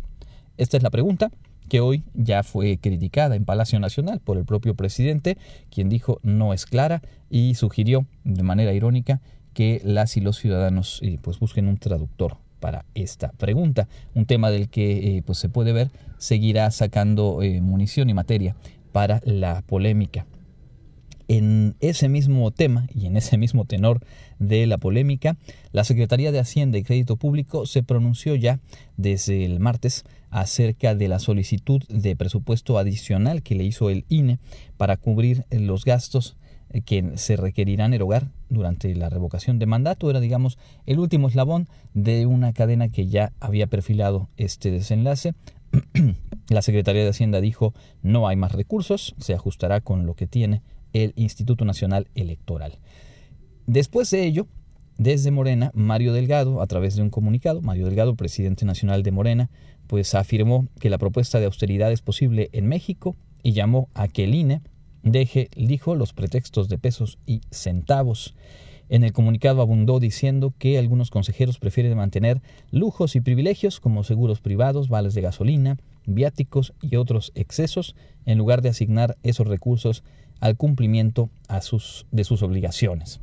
[0.57, 1.33] Esta es la pregunta
[1.69, 5.37] que hoy ya fue criticada en Palacio Nacional por el propio presidente,
[5.71, 9.21] quien dijo no es clara y sugirió de manera irónica
[9.53, 14.51] que las y los ciudadanos eh, pues busquen un traductor para esta pregunta, un tema
[14.51, 18.55] del que eh, pues se puede ver seguirá sacando eh, munición y materia
[18.93, 20.27] para la polémica.
[21.29, 24.01] En ese mismo tema y en ese mismo tenor
[24.39, 25.37] de la polémica,
[25.73, 28.61] la Secretaría de Hacienda y Crédito Público se pronunció ya
[28.97, 34.39] desde el martes acerca de la solicitud de presupuesto adicional que le hizo el INE
[34.77, 36.37] para cubrir los gastos
[36.85, 40.11] que se requerirán erogar durante la revocación de mandato.
[40.11, 45.35] Era, digamos, el último eslabón de una cadena que ya había perfilado este desenlace.
[46.49, 50.63] la Secretaría de Hacienda dijo no hay más recursos, se ajustará con lo que tiene
[51.03, 52.79] el Instituto Nacional Electoral.
[53.67, 54.47] Después de ello,
[54.99, 59.51] desde Morena, Mario Delgado, a través de un comunicado, Mario Delgado, presidente nacional de Morena,
[59.87, 64.25] pues afirmó que la propuesta de austeridad es posible en México y llamó a que
[64.25, 64.63] el INE
[65.03, 68.35] deje, dijo, los pretextos de pesos y centavos.
[68.89, 74.41] En el comunicado abundó diciendo que algunos consejeros prefieren mantener lujos y privilegios como seguros
[74.41, 80.05] privados, vales de gasolina, viáticos y otros excesos, en lugar de asignar esos recursos
[80.41, 81.31] al cumplimiento
[82.11, 83.21] de sus obligaciones.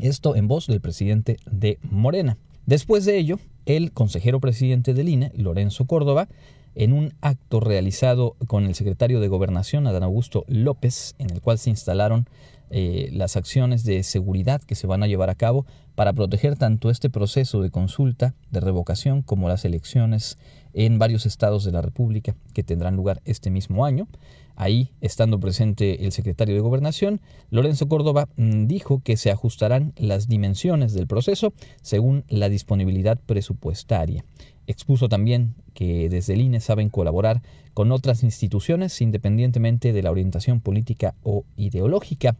[0.00, 2.38] Esto en voz del presidente de Morena.
[2.66, 6.28] Después de ello, el consejero presidente del INE, Lorenzo Córdoba,
[6.74, 11.58] en un acto realizado con el secretario de Gobernación, Adán Augusto López, en el cual
[11.58, 12.26] se instalaron
[12.74, 16.88] eh, las acciones de seguridad que se van a llevar a cabo para proteger tanto
[16.88, 20.38] este proceso de consulta, de revocación, como las elecciones
[20.72, 24.08] en varios estados de la República que tendrán lugar este mismo año.
[24.56, 30.26] Ahí, estando presente el secretario de Gobernación, Lorenzo Córdoba mm, dijo que se ajustarán las
[30.26, 34.24] dimensiones del proceso según la disponibilidad presupuestaria.
[34.66, 37.42] Expuso también que desde el INE saben colaborar
[37.74, 42.36] con otras instituciones independientemente de la orientación política o ideológica,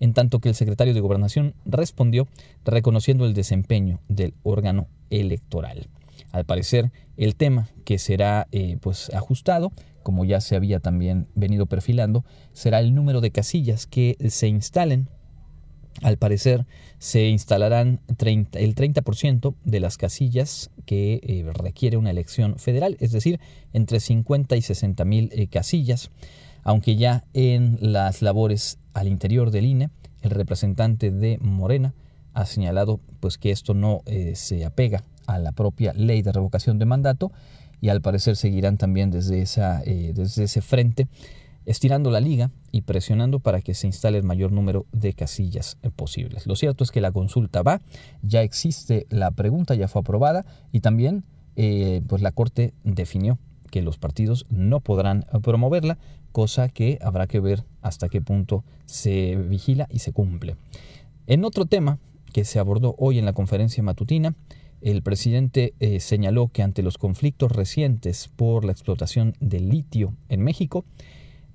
[0.00, 2.28] en tanto que el secretario de Gobernación respondió
[2.64, 5.88] reconociendo el desempeño del órgano electoral.
[6.30, 9.72] Al parecer, el tema que será eh, pues ajustado
[10.08, 15.10] como ya se había también venido perfilando, será el número de casillas que se instalen.
[16.02, 16.66] Al parecer
[16.98, 23.40] se instalarán el 30% de las casillas que eh, requiere una elección federal, es decir,
[23.72, 26.10] entre 50 y 60 mil eh, casillas,
[26.62, 29.90] aunque ya en las labores al interior del INE,
[30.22, 31.94] el representante de Morena
[32.34, 36.78] ha señalado pues que esto no eh, se apega a la propia ley de revocación
[36.78, 37.32] de mandato
[37.80, 39.38] y al parecer seguirán también desde,
[40.12, 41.06] desde ese frente
[41.68, 45.90] estirando la liga y presionando para que se instale el mayor número de casillas eh,
[45.94, 46.46] posibles.
[46.46, 47.82] Lo cierto es que la consulta va,
[48.22, 51.24] ya existe la pregunta, ya fue aprobada y también
[51.56, 53.38] eh, pues la Corte definió
[53.70, 55.98] que los partidos no podrán promoverla,
[56.32, 60.56] cosa que habrá que ver hasta qué punto se vigila y se cumple.
[61.26, 61.98] En otro tema
[62.32, 64.34] que se abordó hoy en la conferencia matutina,
[64.80, 70.42] el presidente eh, señaló que ante los conflictos recientes por la explotación del litio en
[70.42, 70.84] México,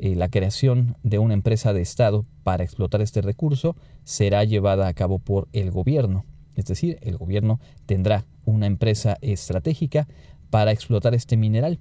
[0.04, 4.94] eh, la creación de una empresa de Estado para explotar este recurso será llevada a
[4.94, 6.26] cabo por el gobierno.
[6.58, 10.10] Es decir, el gobierno tendrá una empresa estratégica
[10.50, 11.80] para explotar este mineral.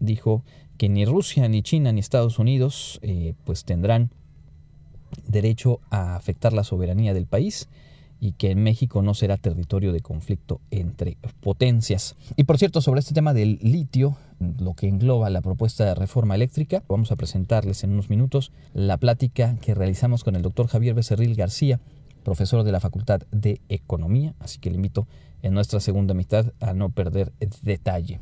[0.00, 0.44] Dijo
[0.76, 4.10] que ni Rusia, ni China, ni Estados Unidos eh, pues tendrán
[5.26, 7.70] derecho a afectar la soberanía del país
[8.22, 12.14] y que México no será territorio de conflicto entre potencias.
[12.36, 14.16] Y por cierto, sobre este tema del litio,
[14.60, 18.96] lo que engloba la propuesta de reforma eléctrica, vamos a presentarles en unos minutos la
[18.96, 21.80] plática que realizamos con el doctor Javier Becerril García,
[22.22, 25.08] profesor de la Facultad de Economía, así que le invito
[25.42, 27.32] en nuestra segunda mitad a no perder
[27.62, 28.20] detalle.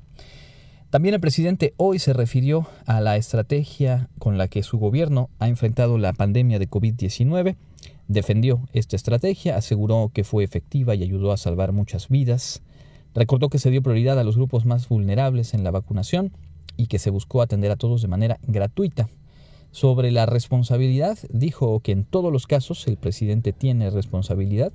[0.88, 5.48] También el presidente hoy se refirió a la estrategia con la que su gobierno ha
[5.48, 7.56] enfrentado la pandemia de COVID-19
[8.10, 12.60] Defendió esta estrategia, aseguró que fue efectiva y ayudó a salvar muchas vidas.
[13.14, 16.32] Recordó que se dio prioridad a los grupos más vulnerables en la vacunación
[16.76, 19.08] y que se buscó atender a todos de manera gratuita.
[19.70, 24.72] Sobre la responsabilidad, dijo que en todos los casos el presidente tiene responsabilidad.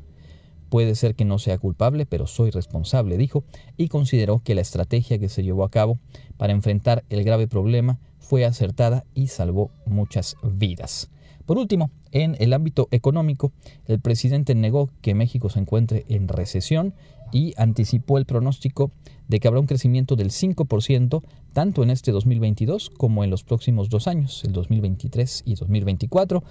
[0.69, 3.43] Puede ser que no sea culpable, pero soy responsable, dijo,
[3.75, 5.99] y consideró que la estrategia que se llevó a cabo
[6.37, 11.09] para enfrentar el grave problema fue acertada y salvó muchas vidas.
[11.45, 13.51] Por último, en el ámbito económico,
[13.87, 16.93] el presidente negó que México se encuentre en recesión
[17.33, 18.89] y anticipó el pronóstico
[19.27, 23.89] de que habrá un crecimiento del 5% tanto en este 2022 como en los próximos
[23.89, 26.41] dos años, el 2023 y 2024.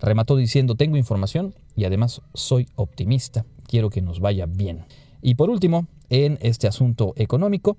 [0.00, 4.84] Remató diciendo, tengo información y además soy optimista, quiero que nos vaya bien.
[5.22, 7.76] Y por último, en este asunto económico,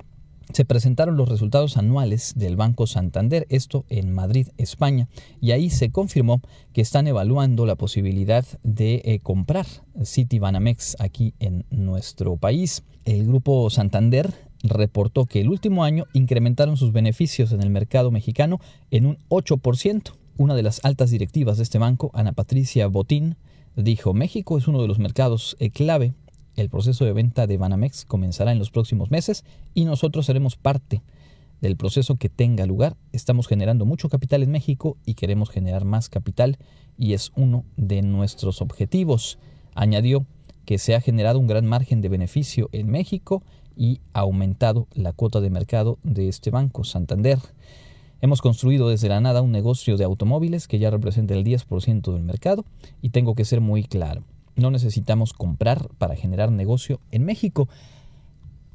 [0.52, 5.08] se presentaron los resultados anuales del Banco Santander, esto en Madrid, España,
[5.40, 6.42] y ahí se confirmó
[6.74, 9.66] que están evaluando la posibilidad de eh, comprar
[10.04, 12.84] Citibanamex aquí en nuestro país.
[13.06, 18.60] El grupo Santander reportó que el último año incrementaron sus beneficios en el mercado mexicano
[18.92, 20.14] en un 8%.
[20.38, 23.36] Una de las altas directivas de este banco, Ana Patricia Botín,
[23.76, 26.14] dijo, México es uno de los mercados eh, clave
[26.56, 31.02] el proceso de venta de Banamex comenzará en los próximos meses y nosotros seremos parte
[31.62, 32.98] del proceso que tenga lugar.
[33.14, 36.58] Estamos generando mucho capital en México y queremos generar más capital
[36.98, 39.40] y es uno de nuestros objetivos.
[39.74, 40.26] Añadió
[40.66, 43.44] que se ha generado un gran margen de beneficio en México
[43.76, 47.40] y ha aumentado la cuota de mercado de este banco, Santander.
[48.22, 52.24] Hemos construido desde la nada un negocio de automóviles que ya representa el 10% del
[52.24, 52.66] mercado
[53.02, 54.24] y tengo que ser muy claro.
[54.56, 57.68] No necesitamos comprar para generar negocio en México.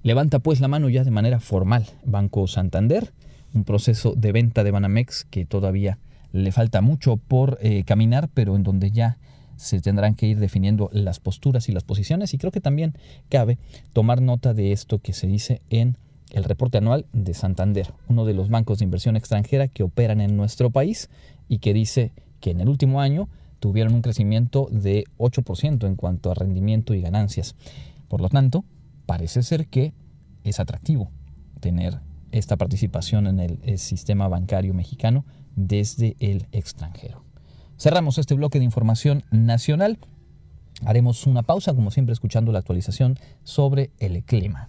[0.03, 3.13] Levanta pues la mano ya de manera formal Banco Santander,
[3.55, 5.99] un proceso de venta de Banamex que todavía
[6.33, 9.19] le falta mucho por eh, caminar, pero en donde ya
[9.57, 12.33] se tendrán que ir definiendo las posturas y las posiciones.
[12.33, 12.95] Y creo que también
[13.29, 13.59] cabe
[13.93, 15.97] tomar nota de esto que se dice en
[16.31, 20.37] el reporte anual de Santander, uno de los bancos de inversión extranjera que operan en
[20.37, 21.09] nuestro país
[21.49, 23.29] y que dice que en el último año
[23.61, 27.55] tuvieron un crecimiento de 8% en cuanto a rendimiento y ganancias.
[28.09, 28.65] Por lo tanto,
[29.07, 29.93] parece ser que
[30.45, 31.11] es atractivo
[31.61, 35.25] tener esta participación en el, sistema bancario mexicano
[35.57, 37.25] desde el extranjero.
[37.79, 39.99] Cerramos este bloque de información nacional.
[40.85, 44.69] Haremos una pausa, como siempre, escuchando la actualización sobre el clima.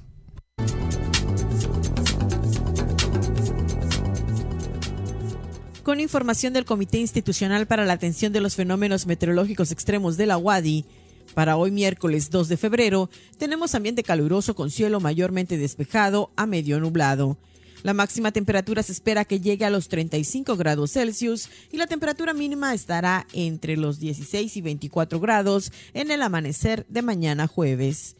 [5.89, 10.38] Con información del Comité Institucional para la Atención de los Fenómenos Meteorológicos Extremos de la
[10.38, 10.86] UADI,
[11.34, 16.80] para hoy miércoles 2 de febrero tenemos ambiente caluroso con cielo mayormente despejado a medio
[16.80, 17.38] nublado.
[17.82, 22.36] La máxima temperatura se espera que llegue a los 35 grados Celsius y la temperatura
[22.36, 28.15] mínima estará entre los 16 y 24 grados en el amanecer de mañana jueves.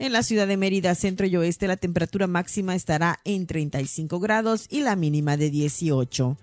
[0.00, 4.66] En la ciudad de Mérida, centro y oeste, la temperatura máxima estará en 35 grados
[4.68, 6.36] y la mínima de 18.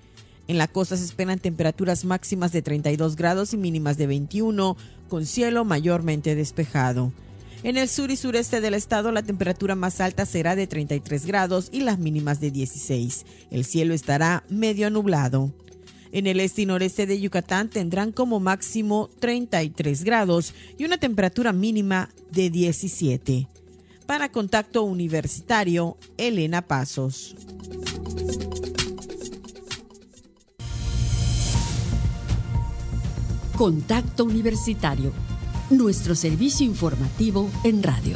[0.50, 5.28] En la costa se esperan temperaturas máximas de 32 grados y mínimas de 21, con
[5.28, 7.14] cielo mayormente despejado.
[7.62, 11.70] En el sur y sureste del estado la temperatura más alta será de 33 grados
[11.72, 13.28] y las mínimas de 16.
[13.52, 15.54] El cielo estará medio nublado.
[16.12, 21.54] En el este y noreste de Yucatán tendrán como máximo 33 grados y una temperatura
[21.54, 23.48] mínima de 17.
[24.08, 27.36] Para contacto universitario, Elena Pasos.
[33.60, 35.12] Contacto Universitario,
[35.70, 38.16] nuestro servicio informativo en radio.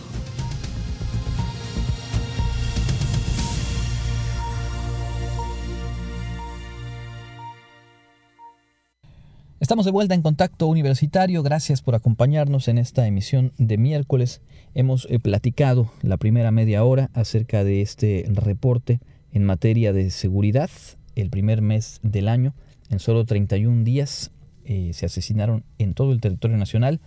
[9.59, 11.43] Estamos de vuelta en Contacto Universitario.
[11.43, 14.39] Gracias por acompañarnos en esta emisión de miércoles.
[14.73, 19.01] Hemos eh, platicado la primera media hora acerca de este reporte
[19.33, 20.69] en materia de seguridad.
[21.17, 22.53] El primer mes del año,
[22.89, 24.31] en solo 31 días,
[24.65, 26.99] eh, se asesinaron en todo el territorio nacional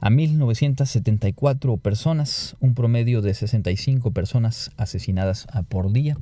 [0.00, 6.16] a 1.974 personas, un promedio de 65 personas asesinadas por día.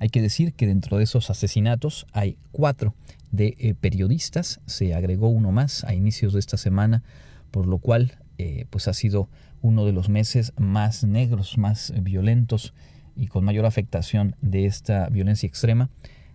[0.00, 2.94] Hay que decir que dentro de esos asesinatos hay cuatro
[3.30, 7.02] de eh, periodistas, se agregó uno más a inicios de esta semana,
[7.50, 9.28] por lo cual eh, pues ha sido
[9.62, 12.72] uno de los meses más negros, más violentos
[13.14, 15.90] y con mayor afectación de esta violencia extrema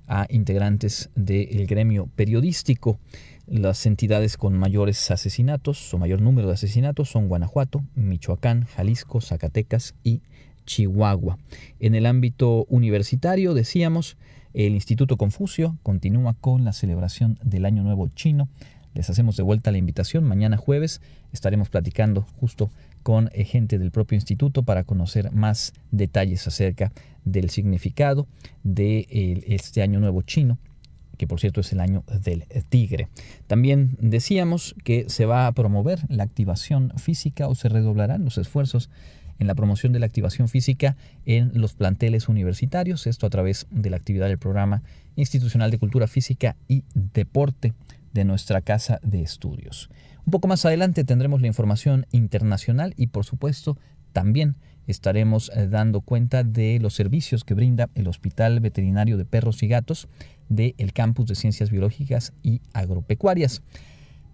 [0.07, 2.99] a integrantes del gremio periodístico.
[3.47, 9.93] Las entidades con mayores asesinatos o mayor número de asesinatos son Guanajuato, Michoacán, Jalisco, Zacatecas
[10.03, 10.21] y
[10.65, 11.37] Chihuahua.
[11.79, 14.17] En el ámbito universitario, decíamos,
[14.55, 18.49] el Instituto Confucio continúa con la celebración del Año Nuevo Chino.
[18.95, 20.23] Les hacemos de vuelta la invitación.
[20.23, 22.71] Mañana jueves estaremos platicando justo
[23.03, 26.91] con eh, gente del propio instituto para conocer más detalles acerca
[27.25, 28.25] del significado
[28.63, 29.05] de
[29.45, 30.57] este Año Nuevo Chino
[31.15, 33.07] que por cierto es el año del tigre.
[33.47, 38.89] También decíamos que se va a promover la activación física o se redoblarán los esfuerzos
[39.39, 43.89] en la promoción de la activación física en los planteles universitarios, esto a través de
[43.89, 44.81] la actividad del programa
[45.15, 47.73] institucional de cultura física y deporte
[48.13, 49.89] de nuestra casa de estudios.
[50.25, 53.77] Un poco más adelante tendremos la información internacional y por supuesto
[54.13, 54.55] también
[54.87, 59.67] estaremos eh, dando cuenta de los servicios que brinda el Hospital Veterinario de Perros y
[59.67, 60.07] Gatos
[60.49, 63.61] del Campus de Ciencias Biológicas y Agropecuarias.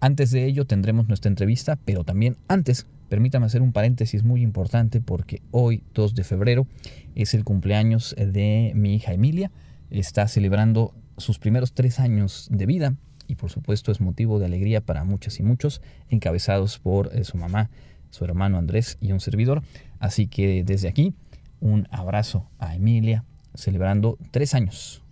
[0.00, 5.00] Antes de ello tendremos nuestra entrevista, pero también antes, permítame hacer un paréntesis muy importante
[5.00, 6.66] porque hoy, 2 de febrero,
[7.14, 9.50] es el cumpleaños de mi hija Emilia.
[9.90, 12.96] Está celebrando sus primeros tres años de vida
[13.28, 17.38] y por supuesto es motivo de alegría para muchas y muchos, encabezados por eh, su
[17.38, 17.70] mamá,
[18.12, 19.62] su hermano Andrés y un servidor.
[19.98, 21.14] Así que desde aquí,
[21.58, 25.02] un abrazo a Emilia, celebrando tres años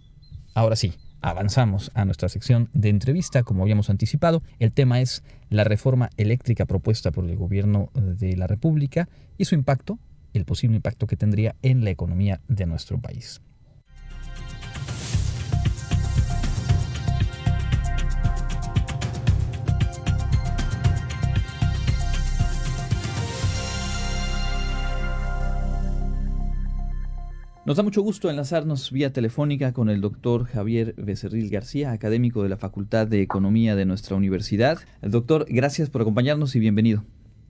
[0.55, 4.43] Ahora sí, avanzamos a nuestra sección de entrevista, como habíamos anticipado.
[4.59, 9.09] El tema es la reforma eléctrica propuesta por el gobierno de la República
[9.39, 9.99] y su impacto,
[10.33, 13.41] el posible impacto que tendría en la economía de nuestro país.
[27.71, 32.49] Nos da mucho gusto enlazarnos vía telefónica con el doctor Javier Becerril García, académico de
[32.49, 34.81] la Facultad de Economía de nuestra universidad.
[35.03, 37.05] El doctor, gracias por acompañarnos y bienvenido.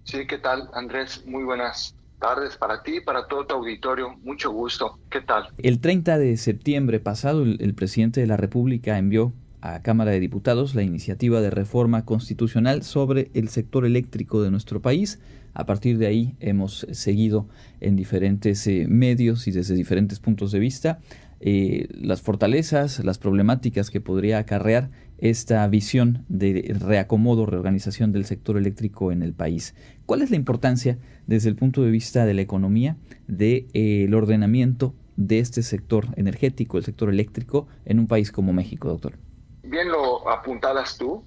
[0.04, 1.24] Sí, ¿qué tal, Andrés?
[1.26, 4.14] Muy buenas tardes para ti y para todo tu auditorio.
[4.22, 4.99] Mucho gusto.
[5.09, 5.49] ¿Qué tal?
[5.57, 9.32] El 30 de septiembre pasado, el, el presidente de la República envió
[9.62, 14.82] a Cámara de Diputados la iniciativa de reforma constitucional sobre el sector eléctrico de nuestro
[14.82, 15.18] país
[15.55, 17.48] a partir de ahí hemos seguido
[17.80, 21.01] en diferentes eh, medios y desde diferentes puntos de vista
[21.42, 28.59] eh, las fortalezas, las problemáticas que podría acarrear esta visión de reacomodo, reorganización del sector
[28.59, 29.74] eléctrico en el país.
[30.05, 32.96] ¿Cuál es la importancia desde el punto de vista de la economía
[33.26, 38.53] del de, eh, ordenamiento de este sector energético, el sector eléctrico, en un país como
[38.53, 39.14] México, doctor?
[39.62, 41.24] Bien lo apuntadas tú,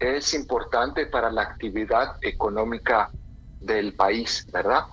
[0.00, 3.10] es importante para la actividad económica
[3.62, 4.84] del país, ¿verdad?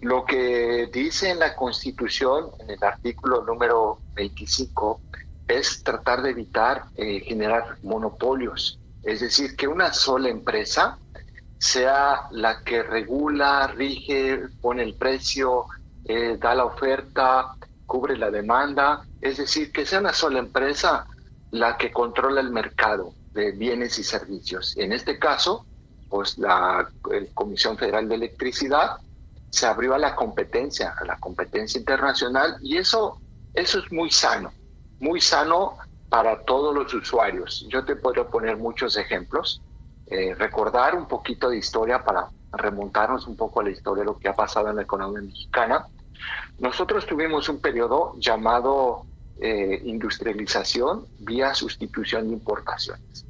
[0.00, 5.00] Lo que dice en la Constitución, en el artículo número 25,
[5.46, 10.98] es tratar de evitar eh, generar monopolios, es decir, que una sola empresa
[11.58, 15.66] sea la que regula, rige, pone el precio,
[16.04, 17.54] eh, da la oferta,
[17.86, 21.06] cubre la demanda, es decir, que sea una sola empresa
[21.52, 24.76] la que controla el mercado de bienes y servicios.
[24.76, 25.66] En este caso,
[26.12, 26.90] pues la
[27.32, 28.98] Comisión Federal de Electricidad
[29.48, 33.18] se abrió a la competencia, a la competencia internacional y eso,
[33.54, 34.52] eso es muy sano,
[35.00, 35.78] muy sano
[36.10, 37.66] para todos los usuarios.
[37.70, 39.62] Yo te puedo poner muchos ejemplos,
[40.06, 44.18] eh, recordar un poquito de historia para remontarnos un poco a la historia de lo
[44.18, 45.86] que ha pasado en la economía mexicana.
[46.58, 49.06] Nosotros tuvimos un periodo llamado
[49.40, 53.24] eh, industrialización vía sustitución de importaciones.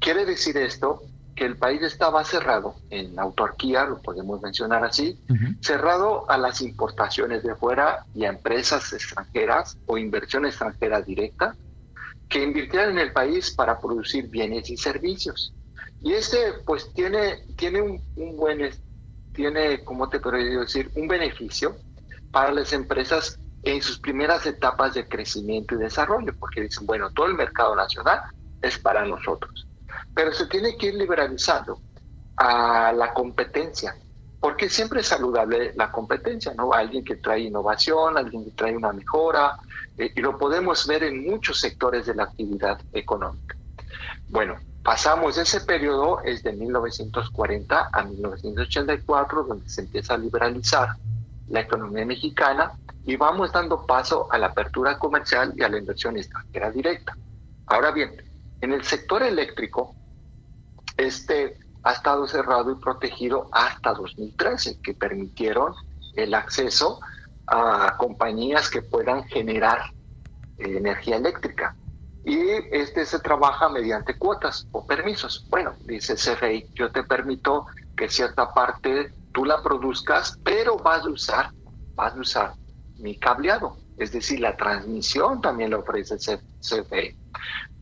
[0.00, 1.00] Quiere decir esto
[1.38, 5.20] que el país estaba cerrado en autarquía, lo podemos mencionar así,
[5.60, 11.54] cerrado a las importaciones de fuera y a empresas extranjeras o inversión extranjera directa
[12.28, 15.54] que invirtieran en el país para producir bienes y servicios.
[16.02, 18.68] Y este pues tiene, tiene un, un buen,
[19.32, 20.90] tiene, ¿cómo te podría decir?
[20.96, 21.76] Un beneficio
[22.32, 27.26] para las empresas en sus primeras etapas de crecimiento y desarrollo, porque dicen, bueno, todo
[27.26, 28.22] el mercado nacional
[28.60, 29.67] es para nosotros
[30.18, 31.78] pero se tiene que ir liberalizando
[32.36, 33.94] a la competencia,
[34.40, 36.72] porque siempre es saludable la competencia, ¿no?
[36.72, 39.60] Alguien que trae innovación, alguien que trae una mejora,
[39.96, 43.56] eh, y lo podemos ver en muchos sectores de la actividad económica.
[44.28, 50.88] Bueno, pasamos ese periodo, es de 1940 a 1984, donde se empieza a liberalizar
[51.46, 52.72] la economía mexicana
[53.06, 57.16] y vamos dando paso a la apertura comercial y a la inversión extranjera directa.
[57.66, 58.20] Ahora bien,
[58.60, 59.94] en el sector eléctrico,
[60.98, 65.72] este ha estado cerrado y protegido hasta 2013, que permitieron
[66.14, 67.00] el acceso
[67.46, 69.92] a compañías que puedan generar
[70.58, 71.74] eh, energía eléctrica.
[72.24, 72.38] Y
[72.72, 75.46] este se trabaja mediante cuotas o permisos.
[75.48, 81.08] Bueno, dice CFE, yo te permito que cierta parte tú la produzcas, pero vas a
[81.08, 81.52] usar,
[81.94, 82.52] vas a usar
[82.98, 83.78] mi cableado.
[83.96, 87.16] Es decir, la transmisión también lo ofrece CFE.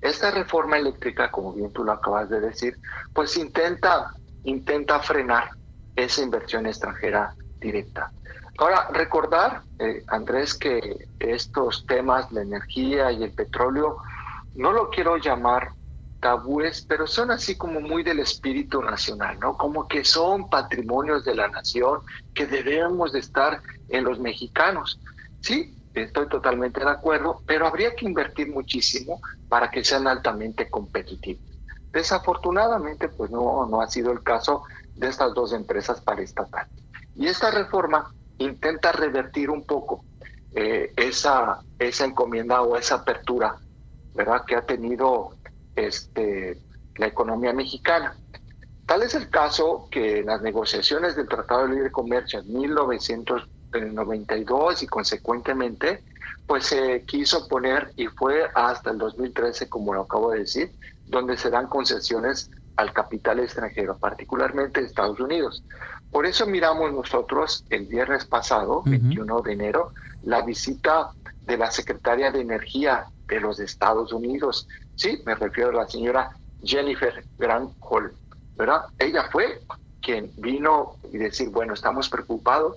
[0.00, 2.78] Esta reforma eléctrica, como bien tú lo acabas de decir,
[3.12, 4.12] pues intenta,
[4.44, 5.50] intenta frenar
[5.94, 8.12] esa inversión extranjera directa.
[8.58, 13.98] Ahora, recordar, eh, Andrés, que estos temas, la energía y el petróleo,
[14.54, 15.72] no lo quiero llamar
[16.20, 19.56] tabúes, pero son así como muy del espíritu nacional, ¿no?
[19.56, 22.00] Como que son patrimonios de la nación
[22.32, 25.00] que debemos de estar en los mexicanos.
[25.40, 31.44] Sí, estoy totalmente de acuerdo, pero habría que invertir muchísimo para que sean altamente competitivos.
[31.92, 36.72] Desafortunadamente, pues no, no ha sido el caso de estas dos empresas paraestatales.
[37.14, 40.04] Y esta reforma intenta revertir un poco
[40.54, 43.56] eh, esa, esa encomienda o esa apertura,
[44.14, 45.30] ¿verdad?, que ha tenido
[45.74, 46.58] este,
[46.96, 48.16] la economía mexicana.
[48.86, 53.94] Tal es el caso que las negociaciones del Tratado de Libre Comercio en 1900 el
[53.94, 56.02] 92 y consecuentemente
[56.46, 60.72] pues se quiso poner y fue hasta el 2013 como lo acabo de decir
[61.06, 65.62] donde se dan concesiones al capital extranjero particularmente Estados Unidos.
[66.10, 69.92] Por eso miramos nosotros el viernes pasado 21 de enero
[70.22, 71.10] la visita
[71.42, 74.68] de la secretaria de energía de los Estados Unidos.
[74.94, 76.30] Sí me refiero a la señora
[76.62, 78.12] Jennifer Granholm
[78.56, 79.60] verdad ella fue
[80.00, 82.76] quien vino y decir bueno estamos preocupados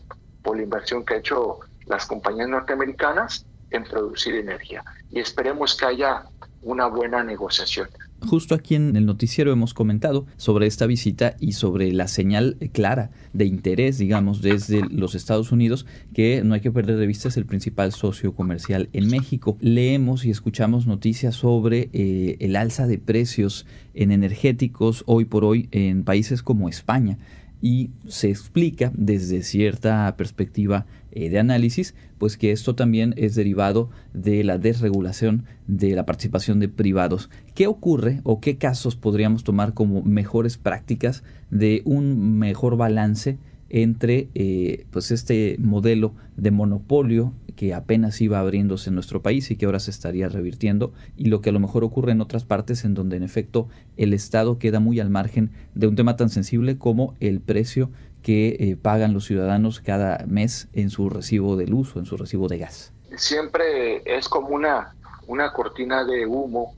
[0.49, 4.83] por la inversión que ha hecho las compañías norteamericanas en producir energía.
[5.11, 6.23] Y esperemos que haya
[6.63, 7.87] una buena negociación.
[8.27, 13.11] Justo aquí en el noticiero hemos comentado sobre esta visita y sobre la señal clara
[13.33, 15.85] de interés, digamos, desde los Estados Unidos,
[16.15, 19.55] que no hay que perder de vista es el principal socio comercial en México.
[19.61, 25.69] Leemos y escuchamos noticias sobre eh, el alza de precios en energéticos hoy por hoy
[25.71, 27.19] en países como España
[27.62, 33.89] y se explica desde cierta perspectiva eh, de análisis, pues que esto también es derivado
[34.14, 37.30] de la desregulación de la participación de privados.
[37.55, 43.38] ¿Qué ocurre o qué casos podríamos tomar como mejores prácticas de un mejor balance
[43.70, 49.57] entre eh, pues este modelo de monopolio que apenas iba abriéndose en nuestro país y
[49.57, 52.86] que ahora se estaría revirtiendo y lo que a lo mejor ocurre en otras partes
[52.86, 53.67] en donde en efecto
[53.97, 57.89] el Estado queda muy al margen de un tema tan sensible como el precio
[58.24, 62.15] que eh, pagan los ciudadanos cada mes en su recibo de luz o en su
[62.15, 62.93] recibo de gas.
[63.17, 64.95] siempre es como una,
[65.28, 66.76] una cortina de humo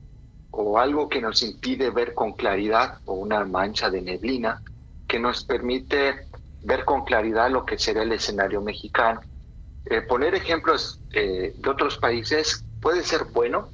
[0.50, 4.62] o algo que nos impide ver con claridad o una mancha de neblina
[5.08, 6.26] que nos permite
[6.64, 9.22] ver con claridad lo que será el escenario mexicano.
[9.86, 13.70] Eh, poner ejemplos eh, de otros países puede ser bueno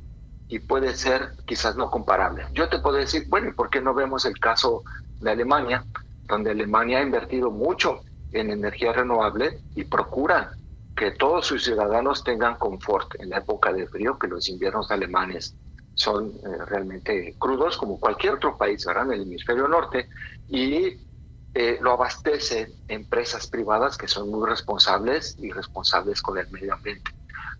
[0.47, 2.45] y puede ser quizás no comparable.
[2.53, 4.83] Yo te puedo decir, bueno, ¿y por qué no vemos el caso
[5.19, 5.83] de Alemania,
[6.27, 10.51] donde Alemania ha invertido mucho en energía renovable y procura
[10.95, 15.55] que todos sus ciudadanos tengan confort en la época de frío, que los inviernos alemanes
[15.93, 19.05] son eh, realmente crudos como cualquier otro país, ¿verdad?
[19.07, 20.09] En el hemisferio norte,
[20.47, 21.06] y
[21.53, 27.11] eh, lo abastecen empresas privadas que son muy responsables y responsables con el medio ambiente.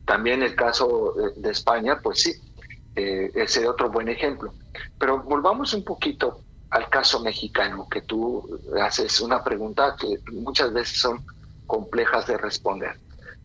[0.05, 2.33] También el caso de, España, pues sí,
[2.95, 4.53] eh, ese otro buen ejemplo.
[4.97, 10.99] Pero volvamos un poquito al caso mexicano, que tú haces una pregunta que muchas veces
[10.99, 11.25] son
[11.65, 12.99] complejas de responder.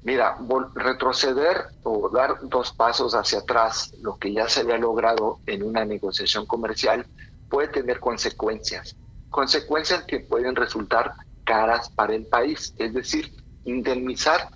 [0.04, 0.36] Mira,
[0.74, 5.84] retroceder o dar dos pasos hacia atrás, lo que ya se había logrado en una
[5.84, 7.06] negociación comercial,
[7.48, 8.96] puede tener consecuencias.
[9.32, 11.14] Consecuencias que pueden resultar
[11.44, 13.32] caras para el país, es decir,
[13.64, 14.50] indemnizar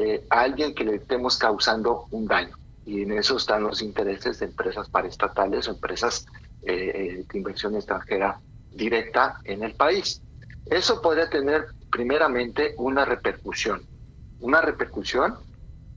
[0.00, 2.56] eh, a alguien que le estemos causando un daño.
[2.84, 6.26] Y en eso están los intereses de empresas paraestatales o empresas
[6.62, 8.40] eh, eh, de inversión extranjera
[8.72, 10.20] directa en el país.
[10.66, 13.82] Eso podría tener primeramente una repercusión,
[14.40, 15.36] una repercusión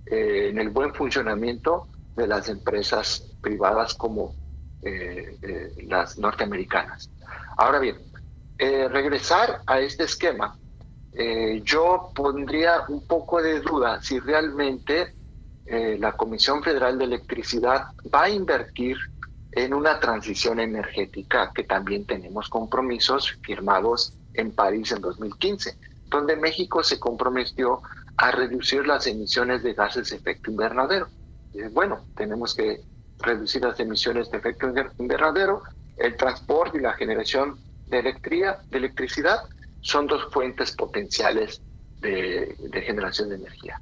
[0.05, 4.36] en el buen funcionamiento de las empresas privadas como
[5.88, 7.09] las norteamericanas.
[7.57, 7.97] Ahora bien,
[8.60, 10.55] regresar a este esquema,
[11.64, 15.16] yo pondría un poco de duda si realmente
[15.66, 18.97] la Comisión Federal de Electricidad va a invertir
[19.51, 26.84] en una transición energética que también tenemos compromisos firmados en París en 2015, donde México
[26.84, 27.82] se comprometió
[28.18, 31.07] a reducir las emisiones de gases de efecto invernadero.
[31.72, 32.82] bueno, tenemos que
[33.20, 35.64] reducir las emisiones de efecto invernadero,
[35.97, 37.57] el transporte y la generación
[37.89, 39.39] de, de electricidad
[39.81, 41.61] son dos fuentes potenciales
[42.01, 43.79] de generación de energía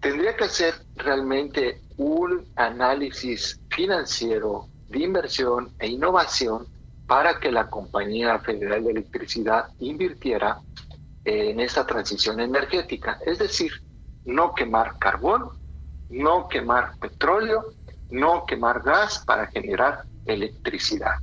[0.00, 6.66] tendría que hacer realmente un análisis financiero de inversión e innovación
[7.06, 10.58] para que la Compañía Federal de Electricidad invirtiera
[11.24, 13.18] en esta transición energética.
[13.26, 13.72] Es decir,
[14.24, 15.50] no quemar carbón,
[16.08, 17.74] no quemar petróleo,
[18.10, 21.16] no quemar gas para generar electricidad.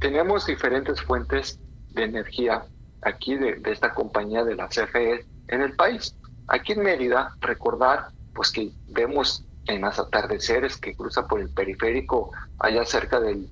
[0.00, 1.60] Tenemos diferentes fuentes
[1.92, 2.64] de energía
[3.02, 6.16] aquí de, esta compañía de la CFE en el país.
[6.48, 12.32] Aquí en Mérida, recordar pues que vemos en las atardeceres que cruza por el periférico
[12.58, 13.50] allá cerca del,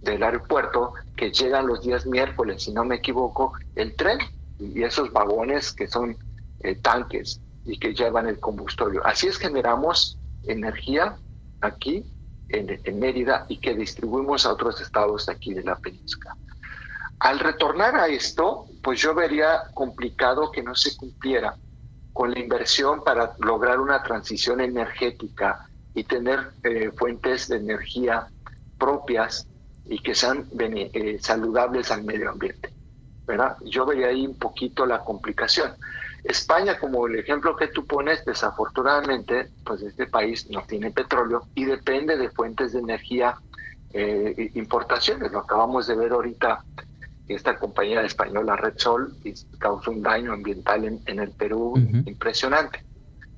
[0.00, 4.18] del aeropuerto, que llegan los días miércoles, si no me equivoco, el tren
[4.58, 6.16] y esos vagones que son
[6.60, 9.06] eh, tanques y que llevan el combustorio.
[9.06, 11.16] Así es generamos energía
[11.60, 12.04] aquí
[12.48, 16.36] en, en, Mérida y que distribuimos a otros estados aquí de la península.
[17.18, 21.56] Al retornar a esto, pues yo vería complicado que no se cumpliera
[22.12, 28.28] con la inversión para lograr una transición energética y tener eh, fuentes de energía
[28.78, 29.46] propias
[29.86, 32.72] y que sean eh, saludables al medio ambiente.
[33.26, 33.56] ¿verdad?
[33.64, 35.72] Yo vería ahí un poquito la complicación.
[36.24, 41.66] España, como el ejemplo que tú pones, desafortunadamente, pues este país no tiene petróleo y
[41.66, 43.36] depende de fuentes de energía
[43.92, 45.30] eh, importaciones.
[45.30, 46.64] Lo acabamos de ver ahorita
[47.28, 49.14] esta compañía española Red Sol
[49.58, 52.84] causó un daño ambiental en, el Perú impresionante,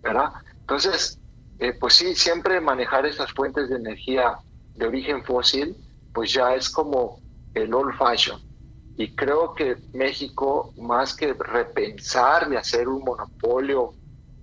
[0.03, 0.32] ¿verdad?
[0.61, 1.20] Entonces,
[1.59, 4.39] eh, pues sí, siempre manejar esas fuentes de energía
[4.74, 5.76] de origen fósil,
[6.12, 7.20] pues ya es como
[7.55, 8.41] el old fashion.
[8.97, 13.93] Y creo que México, más que repensar de hacer un monopolio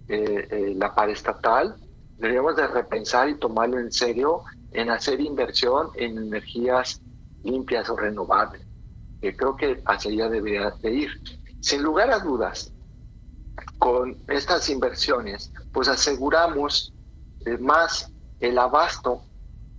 [0.08, 1.76] eh, eh, la paraestatal,
[2.18, 7.02] deberíamos de repensar y tomarlo en serio en hacer inversión en energías
[7.44, 8.64] limpias o renovables
[9.32, 11.12] creo que hacia allá debería de ir.
[11.62, 12.74] Sin lugar a dudas,
[13.80, 16.94] con estas inversiones, pues aseguramos
[17.46, 19.22] eh, más el abasto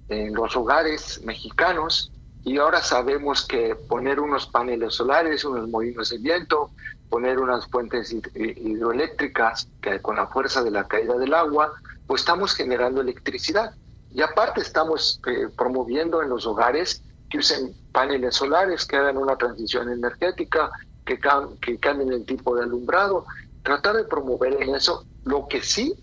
[0.08, 2.12] en los hogares mexicanos
[2.44, 6.70] y ahora sabemos que poner unos paneles solares, unos molinos de viento,
[7.08, 11.72] poner unas fuentes hidroeléctricas que con la fuerza de la caída del agua,
[12.06, 13.74] pues estamos generando electricidad.
[14.12, 19.36] Y aparte estamos eh, promoviendo en los hogares que usen paneles solares, que hagan una
[19.36, 20.70] transición energética,
[21.06, 21.18] que,
[21.62, 23.24] que cambien el tipo de alumbrado,
[23.62, 25.94] tratar de promover en eso lo que sí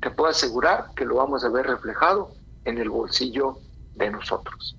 [0.00, 2.32] te puedo asegurar que lo vamos a ver reflejado
[2.64, 3.58] en el bolsillo
[3.94, 4.76] de nosotros.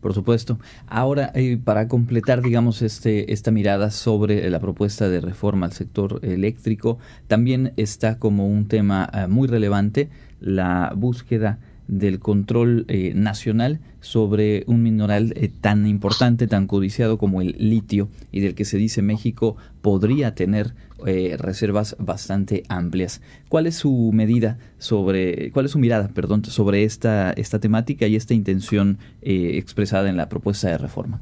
[0.00, 0.58] Por supuesto.
[0.86, 6.20] Ahora, eh, para completar, digamos, este, esta mirada sobre la propuesta de reforma al sector
[6.22, 10.08] eléctrico, también está como un tema eh, muy relevante
[10.40, 17.40] la búsqueda del control eh, nacional sobre un mineral eh, tan importante, tan codiciado como
[17.40, 20.74] el litio y del que se dice México podría tener
[21.06, 23.20] eh, reservas bastante amplias.
[23.48, 28.16] ¿Cuál es su medida sobre, cuál es su mirada, perdón, sobre esta, esta temática y
[28.16, 31.20] esta intención expresada en la propuesta de reforma?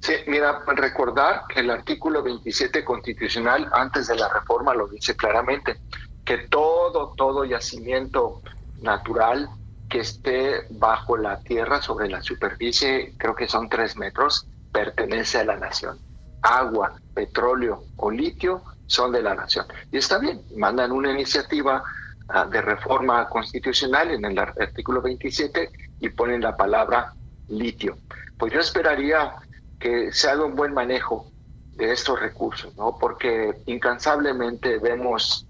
[0.00, 5.76] Sí, mira, recordar que el artículo 27 constitucional antes de la reforma lo dice claramente,
[6.24, 8.40] que todo, todo yacimiento
[8.80, 9.48] natural
[9.88, 15.44] que esté bajo la tierra, sobre la superficie, creo que son tres metros, pertenece a
[15.44, 15.98] la nación.
[16.44, 19.66] Agua, petróleo o litio son de la nación.
[19.90, 21.82] Y está bien, mandan una iniciativa
[22.28, 25.70] ah, de reforma constitucional en el artículo 27
[26.00, 27.14] y ponen la palabra
[27.48, 27.96] litio.
[28.38, 29.34] Pues yo esperaría
[29.80, 31.30] que se haga un buen manejo
[31.76, 32.96] de estos recursos, ¿no?
[32.98, 35.46] Porque incansablemente vemos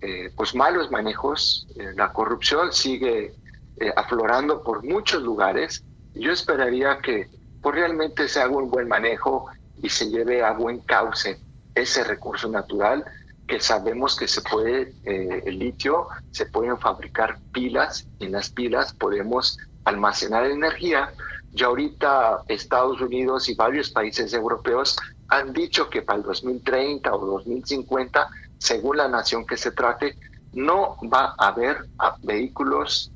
[0.00, 3.34] eh, pues malos manejos, eh, la corrupción sigue
[3.78, 5.84] eh, aflorando por muchos lugares.
[6.14, 7.28] Yo esperaría que
[7.60, 9.46] pues, realmente se haga un buen manejo
[9.82, 11.38] y se lleve a buen cauce
[11.74, 13.04] ese recurso natural
[13.46, 18.92] que sabemos que se puede, el litio, se pueden fabricar pilas, y en las pilas
[18.92, 21.12] podemos almacenar energía.
[21.52, 24.96] Ya ahorita Estados Unidos y varios países europeos
[25.28, 30.16] han dicho que para el 2030 o 2050 según la nación que se trate,
[30.52, 31.86] no va a haber
[32.22, 33.12] vehículos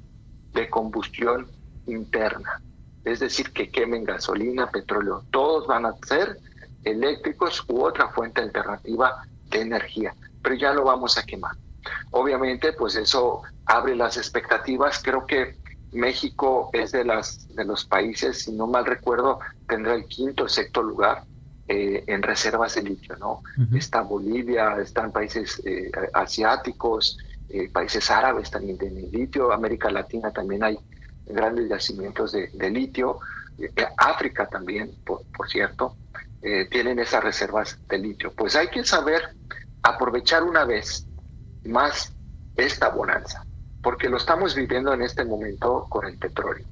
[0.52, 1.48] de combustión
[1.86, 2.60] interna,
[3.04, 6.38] es decir, que quemen gasolina, petróleo, todos van a ser
[6.84, 11.56] eléctricos u otra fuente alternativa de energía, pero ya lo vamos a quemar.
[12.10, 15.00] Obviamente, pues eso abre las expectativas.
[15.02, 15.56] Creo que
[15.92, 20.48] México es de las de los países, si no mal recuerdo, tendrá el quinto o
[20.48, 21.24] sexto lugar
[21.72, 23.42] eh, en reservas de litio, ¿no?
[23.76, 27.16] Está Bolivia, están países eh, asiáticos,
[27.48, 30.76] eh, países árabes también tienen litio, América Latina también hay
[31.26, 33.20] grandes yacimientos de, litio,
[33.98, 35.94] África también, por, cierto,
[36.70, 38.32] tienen esas reservas de litio.
[38.32, 39.22] Pues hay que saber
[39.82, 41.06] aprovechar una vez
[41.64, 42.14] más
[42.56, 43.44] esta bonanza,
[43.82, 46.66] porque lo estamos viviendo en este momento con el petróleo.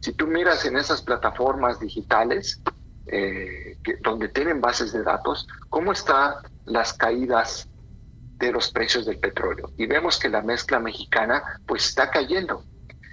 [0.00, 2.60] Si tú miras en esas plataformas digitales,
[3.06, 7.68] eh, donde tienen bases de datos, cómo están las caídas
[8.38, 9.70] de los precios del petróleo.
[9.76, 12.64] Y vemos que la mezcla mexicana pues está cayendo.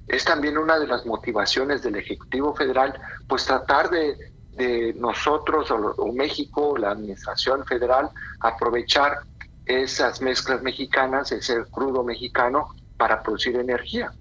[0.08, 4.29] Es también una de las motivaciones del Ejecutivo Federal, pues tratar de,
[4.60, 8.10] de nosotros o, México, la Administración Federal,
[8.42, 9.20] aprovechar
[9.66, 14.12] esas mezclas mexicanas, ese crudo mexicano, para producir energía,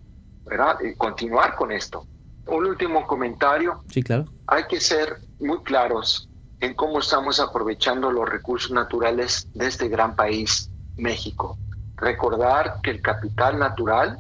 [0.45, 0.78] ¿verdad?
[0.80, 2.07] Y continuar con esto.
[2.47, 3.82] Un último comentario.
[3.91, 4.26] Sí, claro.
[4.47, 6.28] Hay que ser muy claros
[6.61, 11.59] en cómo estamos aprovechando los recursos naturales de este gran país, México.
[11.97, 14.18] Recordar que el capital natural,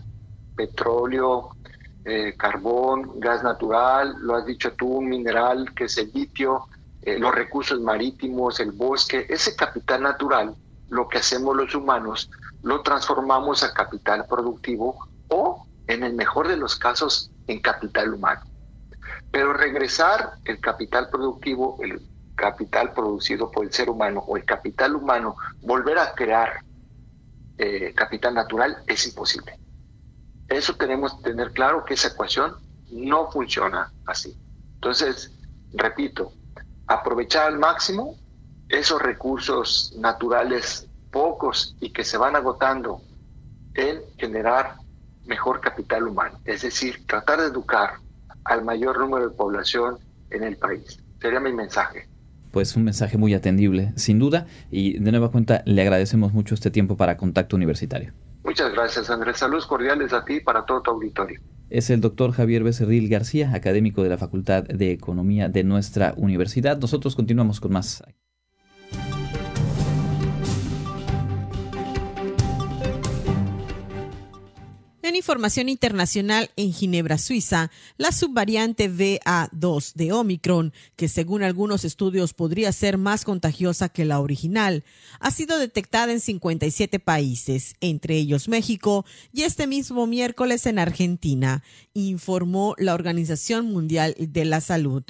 [0.56, 1.50] petróleo,
[2.04, 6.68] eh, carbón, gas natural, lo has dicho tú, un mineral que es el litio,
[7.02, 10.54] eh, los recursos marítimos, el bosque, ese capital natural,
[10.88, 12.30] lo que hacemos los humanos,
[12.62, 14.96] lo transformamos a capital productivo
[15.28, 18.42] o, en el mejor de los casos, en capital humano.
[19.30, 22.00] Pero regresar el capital productivo, el
[22.34, 26.60] capital producido por el ser humano o el capital humano, volver a crear
[27.58, 29.58] eh, capital natural es imposible.
[30.48, 32.54] Eso tenemos que tener claro que esa ecuación
[32.90, 34.36] no funciona así.
[34.74, 35.32] Entonces,
[35.72, 36.32] repito,
[36.86, 38.16] aprovechar al máximo
[38.68, 43.02] esos recursos naturales pocos y que se van agotando
[43.74, 44.76] en generar
[45.26, 46.38] mejor capital humano.
[46.44, 47.94] Es decir, tratar de educar
[48.44, 49.98] al mayor número de población
[50.30, 50.98] en el país.
[51.20, 52.08] Sería mi mensaje.
[52.50, 56.70] Pues un mensaje muy atendible, sin duda, y de nueva cuenta le agradecemos mucho este
[56.70, 58.14] tiempo para Contacto Universitario.
[58.48, 59.36] Muchas gracias, Andrés.
[59.36, 61.38] Saludos cordiales a ti y para todo tu auditorio.
[61.68, 66.78] Es el doctor Javier Becerril García, académico de la Facultad de Economía de nuestra universidad.
[66.78, 68.02] Nosotros continuamos con más.
[75.08, 82.34] En información internacional, en Ginebra, Suiza, la subvariante BA2 de Omicron, que según algunos estudios
[82.34, 84.84] podría ser más contagiosa que la original,
[85.18, 91.62] ha sido detectada en 57 países, entre ellos México, y este mismo miércoles en Argentina,
[91.94, 95.04] informó la Organización Mundial de la Salud.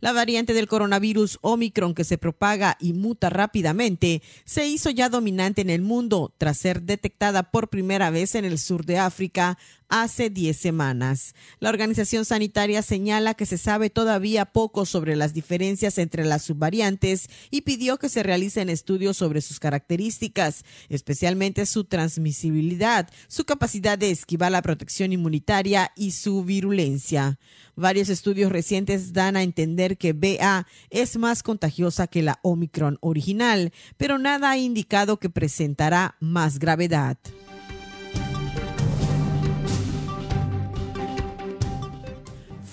[0.00, 5.62] La variante del coronavirus Omicron que se propaga y muta rápidamente se hizo ya dominante
[5.62, 9.58] en el mundo tras ser detectada por primera vez en el sur de África
[9.88, 11.34] hace 10 semanas.
[11.60, 17.28] La Organización Sanitaria señala que se sabe todavía poco sobre las diferencias entre las subvariantes
[17.50, 24.10] y pidió que se realicen estudios sobre sus características, especialmente su transmisibilidad, su capacidad de
[24.10, 27.38] esquivar la protección inmunitaria y su virulencia.
[27.76, 33.72] Varios estudios recientes dan a entender que BA es más contagiosa que la Omicron original,
[33.96, 37.18] pero nada ha indicado que presentará más gravedad.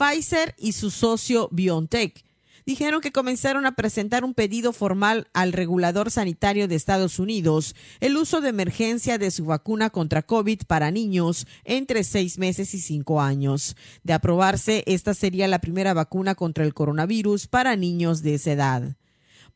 [0.01, 2.25] Pfizer y su socio BioNTech
[2.65, 8.17] dijeron que comenzaron a presentar un pedido formal al regulador sanitario de Estados Unidos el
[8.17, 13.21] uso de emergencia de su vacuna contra COVID para niños entre seis meses y cinco
[13.21, 13.75] años.
[14.03, 18.95] De aprobarse, esta sería la primera vacuna contra el coronavirus para niños de esa edad.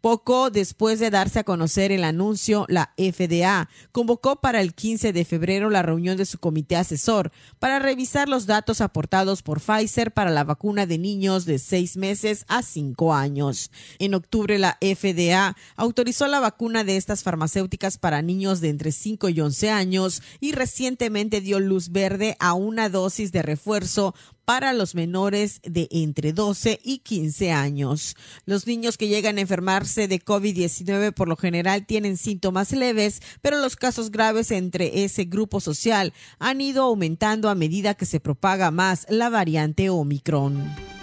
[0.05, 5.25] Poco después de darse a conocer el anuncio, la FDA convocó para el 15 de
[5.25, 10.29] febrero la reunión de su comité asesor para revisar los datos aportados por Pfizer para
[10.29, 13.71] la vacuna de niños de seis meses a cinco años.
[13.97, 19.29] En octubre, la FDA autorizó la vacuna de estas farmacéuticas para niños de entre 5
[19.29, 24.13] y 11 años y recientemente dio luz verde a una dosis de refuerzo
[24.45, 28.15] para los menores de entre 12 y 15 años.
[28.45, 33.59] Los niños que llegan a enfermarse de COVID-19 por lo general tienen síntomas leves, pero
[33.59, 38.71] los casos graves entre ese grupo social han ido aumentando a medida que se propaga
[38.71, 40.94] más la variante Omicron.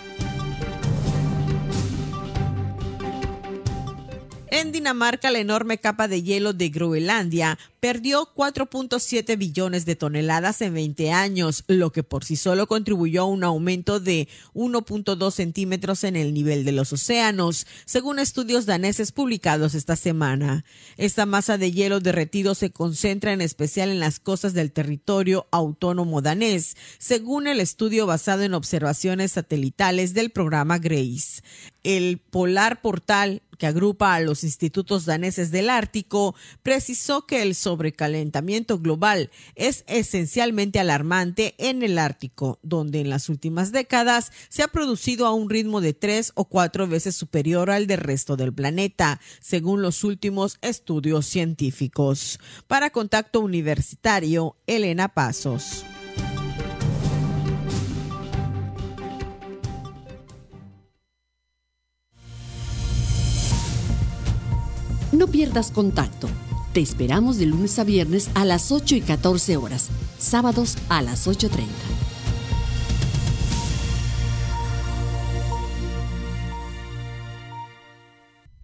[4.55, 10.75] En Dinamarca, la enorme capa de hielo de Groenlandia perdió 4.7 billones de toneladas en
[10.75, 16.17] 20 años, lo que por sí solo contribuyó a un aumento de 1.2 centímetros en
[16.17, 20.67] el nivel de los océanos, según estudios daneses publicados esta semana.
[20.99, 26.21] Esta masa de hielo derretido se concentra en especial en las costas del territorio autónomo
[26.21, 31.43] danés, según el estudio basado en observaciones satelitales del programa GRACE.
[31.85, 38.79] El Polar Portal que agrupa a los institutos daneses del Ártico, precisó que el sobrecalentamiento
[38.79, 45.27] global es esencialmente alarmante en el Ártico, donde en las últimas décadas se ha producido
[45.27, 49.83] a un ritmo de tres o cuatro veces superior al del resto del planeta, según
[49.83, 52.39] los últimos estudios científicos.
[52.67, 55.85] Para Contacto Universitario, Elena Pasos.
[65.13, 66.27] No pierdas contacto.
[66.73, 71.29] Te esperamos de lunes a viernes a las 8 y 14 horas, sábados a las
[71.29, 71.67] 8.30.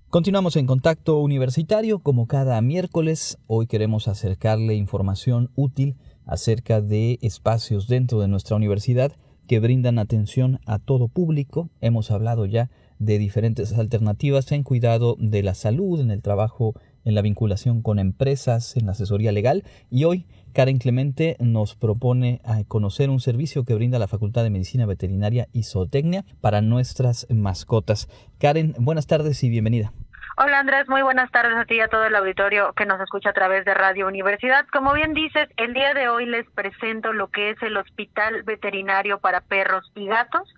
[0.08, 3.36] Continuamos en contacto universitario como cada miércoles.
[3.46, 9.12] Hoy queremos acercarle información útil acerca de espacios dentro de nuestra universidad
[9.46, 11.68] que brindan atención a todo público.
[11.82, 16.74] Hemos hablado ya de diferentes alternativas en cuidado de la salud, en el trabajo,
[17.04, 22.40] en la vinculación con empresas, en la asesoría legal y hoy Karen Clemente nos propone
[22.68, 28.08] conocer un servicio que brinda la Facultad de Medicina Veterinaria y Zootecnia para nuestras mascotas.
[28.40, 29.92] Karen, buenas tardes y bienvenida.
[30.40, 33.30] Hola Andrés, muy buenas tardes a ti y a todo el auditorio que nos escucha
[33.30, 34.66] a través de Radio Universidad.
[34.72, 39.18] Como bien dices, el día de hoy les presento lo que es el Hospital Veterinario
[39.18, 40.48] para Perros y Gatos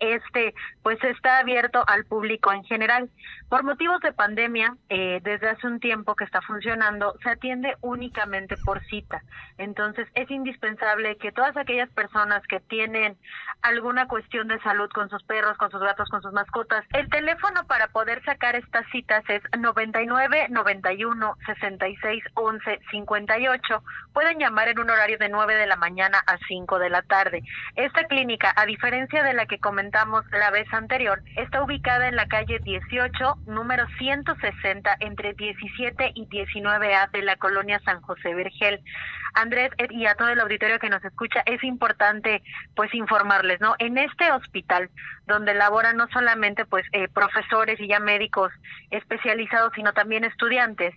[0.00, 3.10] este pues está abierto al público en general.
[3.48, 8.56] Por motivos de pandemia, eh, desde hace un tiempo que está funcionando, se atiende únicamente
[8.64, 9.22] por cita.
[9.58, 13.16] Entonces es indispensable que todas aquellas personas que tienen
[13.62, 17.64] alguna cuestión de salud con sus perros, con sus gatos, con sus mascotas, el teléfono
[17.66, 23.82] para poder sacar estas citas es 99 91 66 11 58.
[24.12, 27.42] Pueden llamar en un horario de 9 de la mañana a 5 de la tarde.
[27.76, 29.83] Esta clínica, a diferencia de la que comentamos
[30.32, 37.10] la vez anterior, está ubicada en la calle 18 número 160 entre 17 y 19A
[37.10, 38.80] de la colonia San José Vergel.
[39.34, 42.42] Andrés eh, y a todo el auditorio que nos escucha, es importante
[42.74, 43.74] pues informarles, ¿no?
[43.78, 44.90] En este hospital
[45.26, 48.52] donde laboran no solamente pues eh, profesores y ya médicos
[48.90, 50.94] especializados, sino también estudiantes,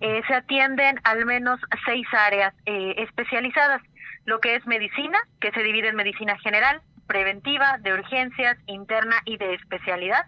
[0.00, 3.82] eh, se atienden al menos seis áreas especializadas,
[4.24, 9.36] lo que es medicina, que se divide en medicina general, preventiva, de urgencias, interna y
[9.36, 10.26] de especialidad.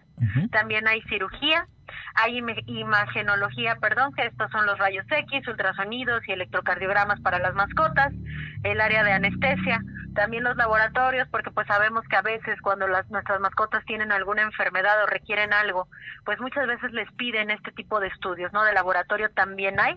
[0.50, 1.66] También hay cirugía,
[2.14, 8.12] hay imagenología, perdón, que estos son los rayos X, ultrasonidos y electrocardiogramas para las mascotas,
[8.62, 9.82] el área de anestesia,
[10.14, 14.42] también los laboratorios, porque pues sabemos que a veces cuando las, nuestras mascotas tienen alguna
[14.42, 15.88] enfermedad o requieren algo,
[16.24, 18.64] pues muchas veces les piden este tipo de estudios, ¿no?
[18.64, 19.96] De laboratorio también hay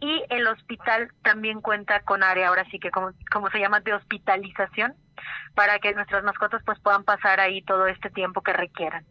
[0.00, 3.94] y el hospital también cuenta con área, ahora sí que como, como se llama, de
[3.94, 4.94] hospitalización,
[5.54, 9.04] para que nuestras mascotas pues puedan pasar ahí todo este tiempo que requieran.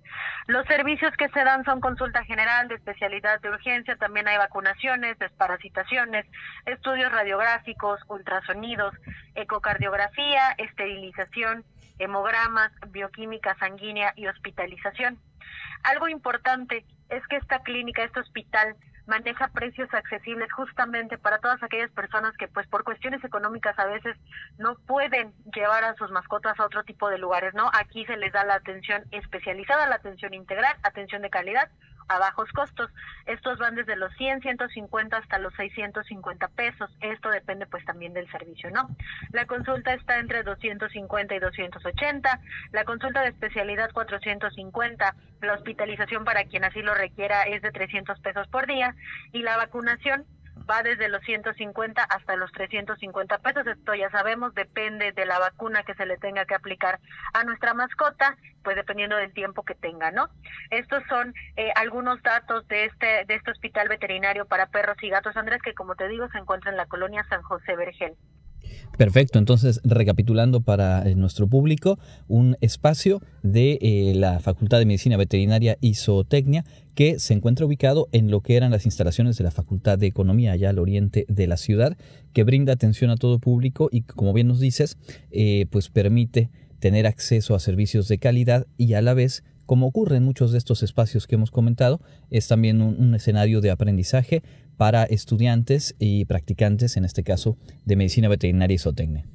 [0.47, 5.17] Los servicios que se dan son consulta general de especialidad de urgencia, también hay vacunaciones,
[5.19, 6.25] desparasitaciones,
[6.65, 8.95] estudios radiográficos, ultrasonidos,
[9.35, 11.63] ecocardiografía, esterilización,
[11.99, 15.19] hemogramas, bioquímica sanguínea y hospitalización.
[15.83, 18.75] Algo importante es que esta clínica, este hospital,
[19.09, 24.15] maneja precios accesibles justamente para todas aquellas personas que pues por cuestiones económicas a veces
[24.57, 27.69] no pueden llevar a sus mascotas a otro tipo de lugares, ¿no?
[27.73, 31.69] Aquí se les da la atención especializada, la atención integral, atención de calidad
[32.09, 32.91] a bajos costos.
[33.25, 36.89] Estos van desde los 100, 150 hasta los 650 pesos.
[36.99, 38.89] Esto depende pues también del servicio, ¿no?
[39.31, 42.41] La consulta está entre 250 y 280,
[42.71, 48.19] la consulta de especialidad 450, la hospitalización para quien así lo requiera es de 300
[48.19, 48.95] pesos por día
[49.31, 50.25] y la vacunación
[50.69, 53.67] va desde los 150 hasta los 350 pesos.
[53.67, 56.99] Esto ya sabemos, depende de la vacuna que se le tenga que aplicar
[57.33, 60.29] a nuestra mascota, pues dependiendo del tiempo que tenga, ¿no?
[60.69, 65.37] Estos son eh, algunos datos de este de este hospital veterinario para perros y gatos,
[65.37, 68.15] Andrés, que como te digo se encuentra en la colonia San José Vergel.
[68.97, 75.15] Perfecto, entonces recapitulando para eh, nuestro público, un espacio de eh, la Facultad de Medicina
[75.15, 76.65] Veterinaria y Zootecnia
[76.95, 80.51] que se encuentra ubicado en lo que eran las instalaciones de la Facultad de Economía
[80.51, 81.95] allá al oriente de la ciudad,
[82.33, 84.97] que brinda atención a todo público y como bien nos dices,
[85.31, 86.49] eh, pues permite
[86.79, 90.57] tener acceso a servicios de calidad y a la vez como ocurre en muchos de
[90.57, 92.01] estos espacios que hemos comentado,
[92.31, 94.41] es también un, escenario de aprendizaje
[94.77, 97.55] para estudiantes y practicantes, en este caso,
[97.85, 99.27] de medicina veterinaria y zootecnia.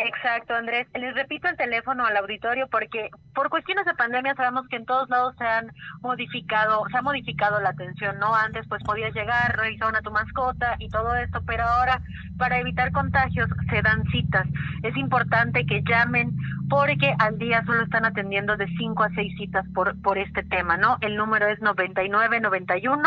[0.00, 0.86] Exacto, Andrés.
[0.94, 5.08] Les repito el teléfono al auditorio porque por cuestiones de pandemia sabemos que en todos
[5.08, 5.72] lados se han
[6.02, 8.32] modificado, se ha modificado la atención, ¿no?
[8.32, 12.00] Antes pues podías llegar, revisar a tu mascota y todo esto, pero ahora
[12.38, 14.46] para evitar contagios se dan citas.
[14.84, 16.30] Es importante que llamen
[16.68, 20.76] porque al día solo están atendiendo de 5 a 6 citas por, por este tema,
[20.76, 20.98] ¿no?
[21.00, 23.02] El número es 99 91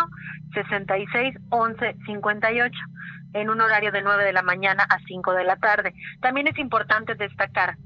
[0.54, 2.78] 66 11 58
[3.34, 5.94] en un horario de 9 de la mañana a 5 de la tarde.
[6.22, 7.78] También es importante destacar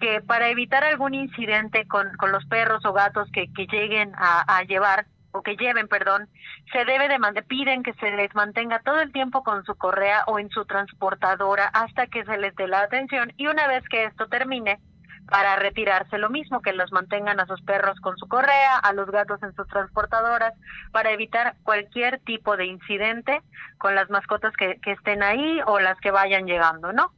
[0.00, 4.62] que para evitar algún incidente con, con los perros o gatos que, que lleguen a,
[4.64, 6.28] llevar o que lleven, perdón,
[6.72, 10.40] se debe de piden que se les mantenga todo el tiempo con su correa o
[10.40, 14.26] en su transportadora hasta que se les dé la atención y una vez que esto
[14.26, 14.80] termine,
[15.28, 19.10] para retirarse lo mismo, que los mantengan a sus perros con su correa, a los
[19.10, 20.54] gatos en sus transportadoras,
[20.92, 23.40] para evitar cualquier tipo de incidente
[23.78, 27.12] con las mascotas que, que estén ahí o las que vayan llegando, ¿no?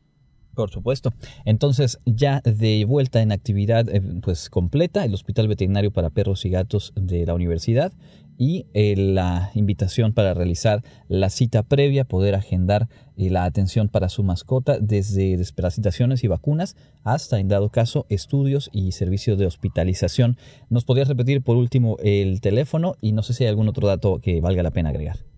[0.55, 1.13] Por supuesto.
[1.45, 6.51] Entonces, ya de vuelta en actividad eh, pues completa, el Hospital Veterinario para Perros y
[6.51, 7.93] Gatos de la Universidad
[8.39, 14.09] y eh, la invitación para realizar la cita previa, poder agendar eh, la atención para
[14.09, 20.37] su mascota desde desparasitaciones y vacunas hasta, en dado caso, estudios y servicios de hospitalización.
[20.71, 24.21] ¿Nos podrías repetir por último el teléfono y no sé si hay algún otro dato
[24.21, 25.34] que valga la pena agregar?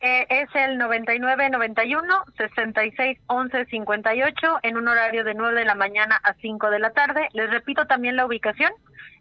[0.00, 6.20] Eh, es el 9991 66 11 58 en un horario de 9 de la mañana
[6.22, 7.28] a 5 de la tarde.
[7.32, 8.70] Les repito también la ubicación.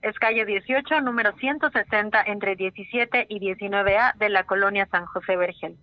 [0.04, 5.76] Es calle 18, número 160, entre 17 y 19A de la colonia San José Vergel.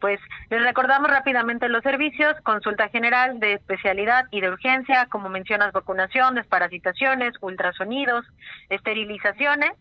[0.00, 0.18] Pues
[0.48, 6.36] les recordamos rápidamente los servicios, consulta general de especialidad y de urgencia, como mencionas, vacunación,
[6.36, 8.24] desparasitaciones, ultrasonidos,
[8.70, 9.72] esterilizaciones,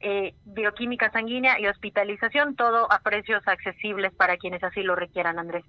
[0.00, 5.64] eh, bioquímica sanguínea y hospitalización, todo a precios accesibles para quienes así lo requieran, Andrés.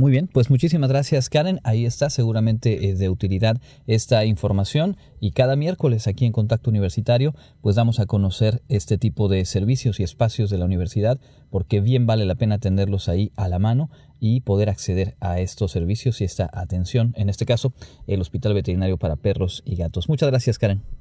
[0.00, 1.60] Muy bien, pues muchísimas gracias Karen.
[1.62, 7.34] Ahí está seguramente eh, de utilidad esta información y cada miércoles aquí en Contacto Universitario
[7.60, 11.20] pues damos a conocer este tipo de servicios y espacios de la universidad
[11.50, 15.72] porque bien vale la pena tenerlos ahí a la mano y poder acceder a estos
[15.72, 17.74] servicios y esta atención, en este caso
[18.06, 20.08] el Hospital Veterinario para Perros y Gatos.
[20.08, 20.99] Muchas gracias Karen.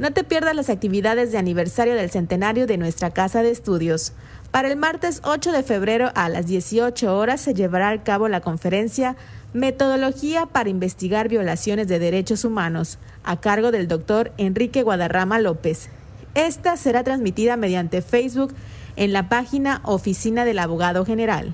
[0.00, 4.14] No te pierdas las actividades de aniversario del centenario de nuestra casa de estudios.
[4.50, 8.40] Para el martes 8 de febrero a las 18 horas se llevará a cabo la
[8.40, 9.16] conferencia
[9.52, 15.90] Metodología para investigar violaciones de derechos humanos, a cargo del doctor Enrique Guadarrama López.
[16.34, 18.54] Esta será transmitida mediante Facebook
[18.96, 21.52] en la página Oficina del Abogado General.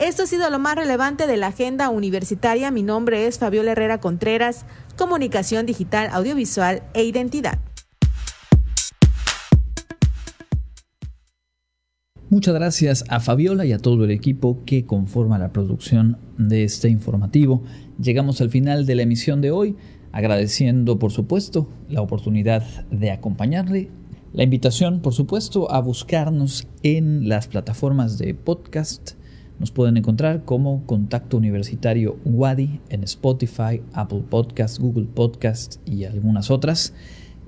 [0.00, 2.70] Esto ha sido lo más relevante de la agenda universitaria.
[2.70, 4.64] Mi nombre es Fabiola Herrera Contreras,
[5.00, 7.58] Comunicación Digital, Audiovisual e Identidad.
[12.28, 16.90] Muchas gracias a Fabiola y a todo el equipo que conforma la producción de este
[16.90, 17.62] informativo.
[17.98, 19.74] Llegamos al final de la emisión de hoy,
[20.12, 23.88] agradeciendo por supuesto la oportunidad de acompañarle,
[24.34, 29.12] la invitación por supuesto a buscarnos en las plataformas de podcast
[29.60, 36.50] nos pueden encontrar como Contacto Universitario Wadi en Spotify, Apple Podcast, Google Podcast y algunas
[36.50, 36.94] otras.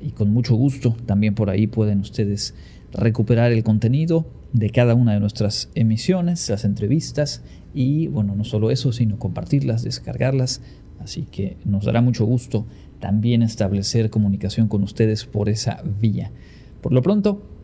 [0.02, 2.54] Y con mucho gusto también por ahí pueden ustedes
[2.92, 7.42] recuperar el contenido de cada una de nuestras emisiones, las entrevistas
[7.72, 10.60] y bueno, no solo eso, sino compartirlas, descargarlas.
[11.00, 12.66] Así que nos dará mucho gusto
[13.00, 16.30] también establecer comunicación con ustedes por esa vía.
[16.82, 17.42] Por lo pronto,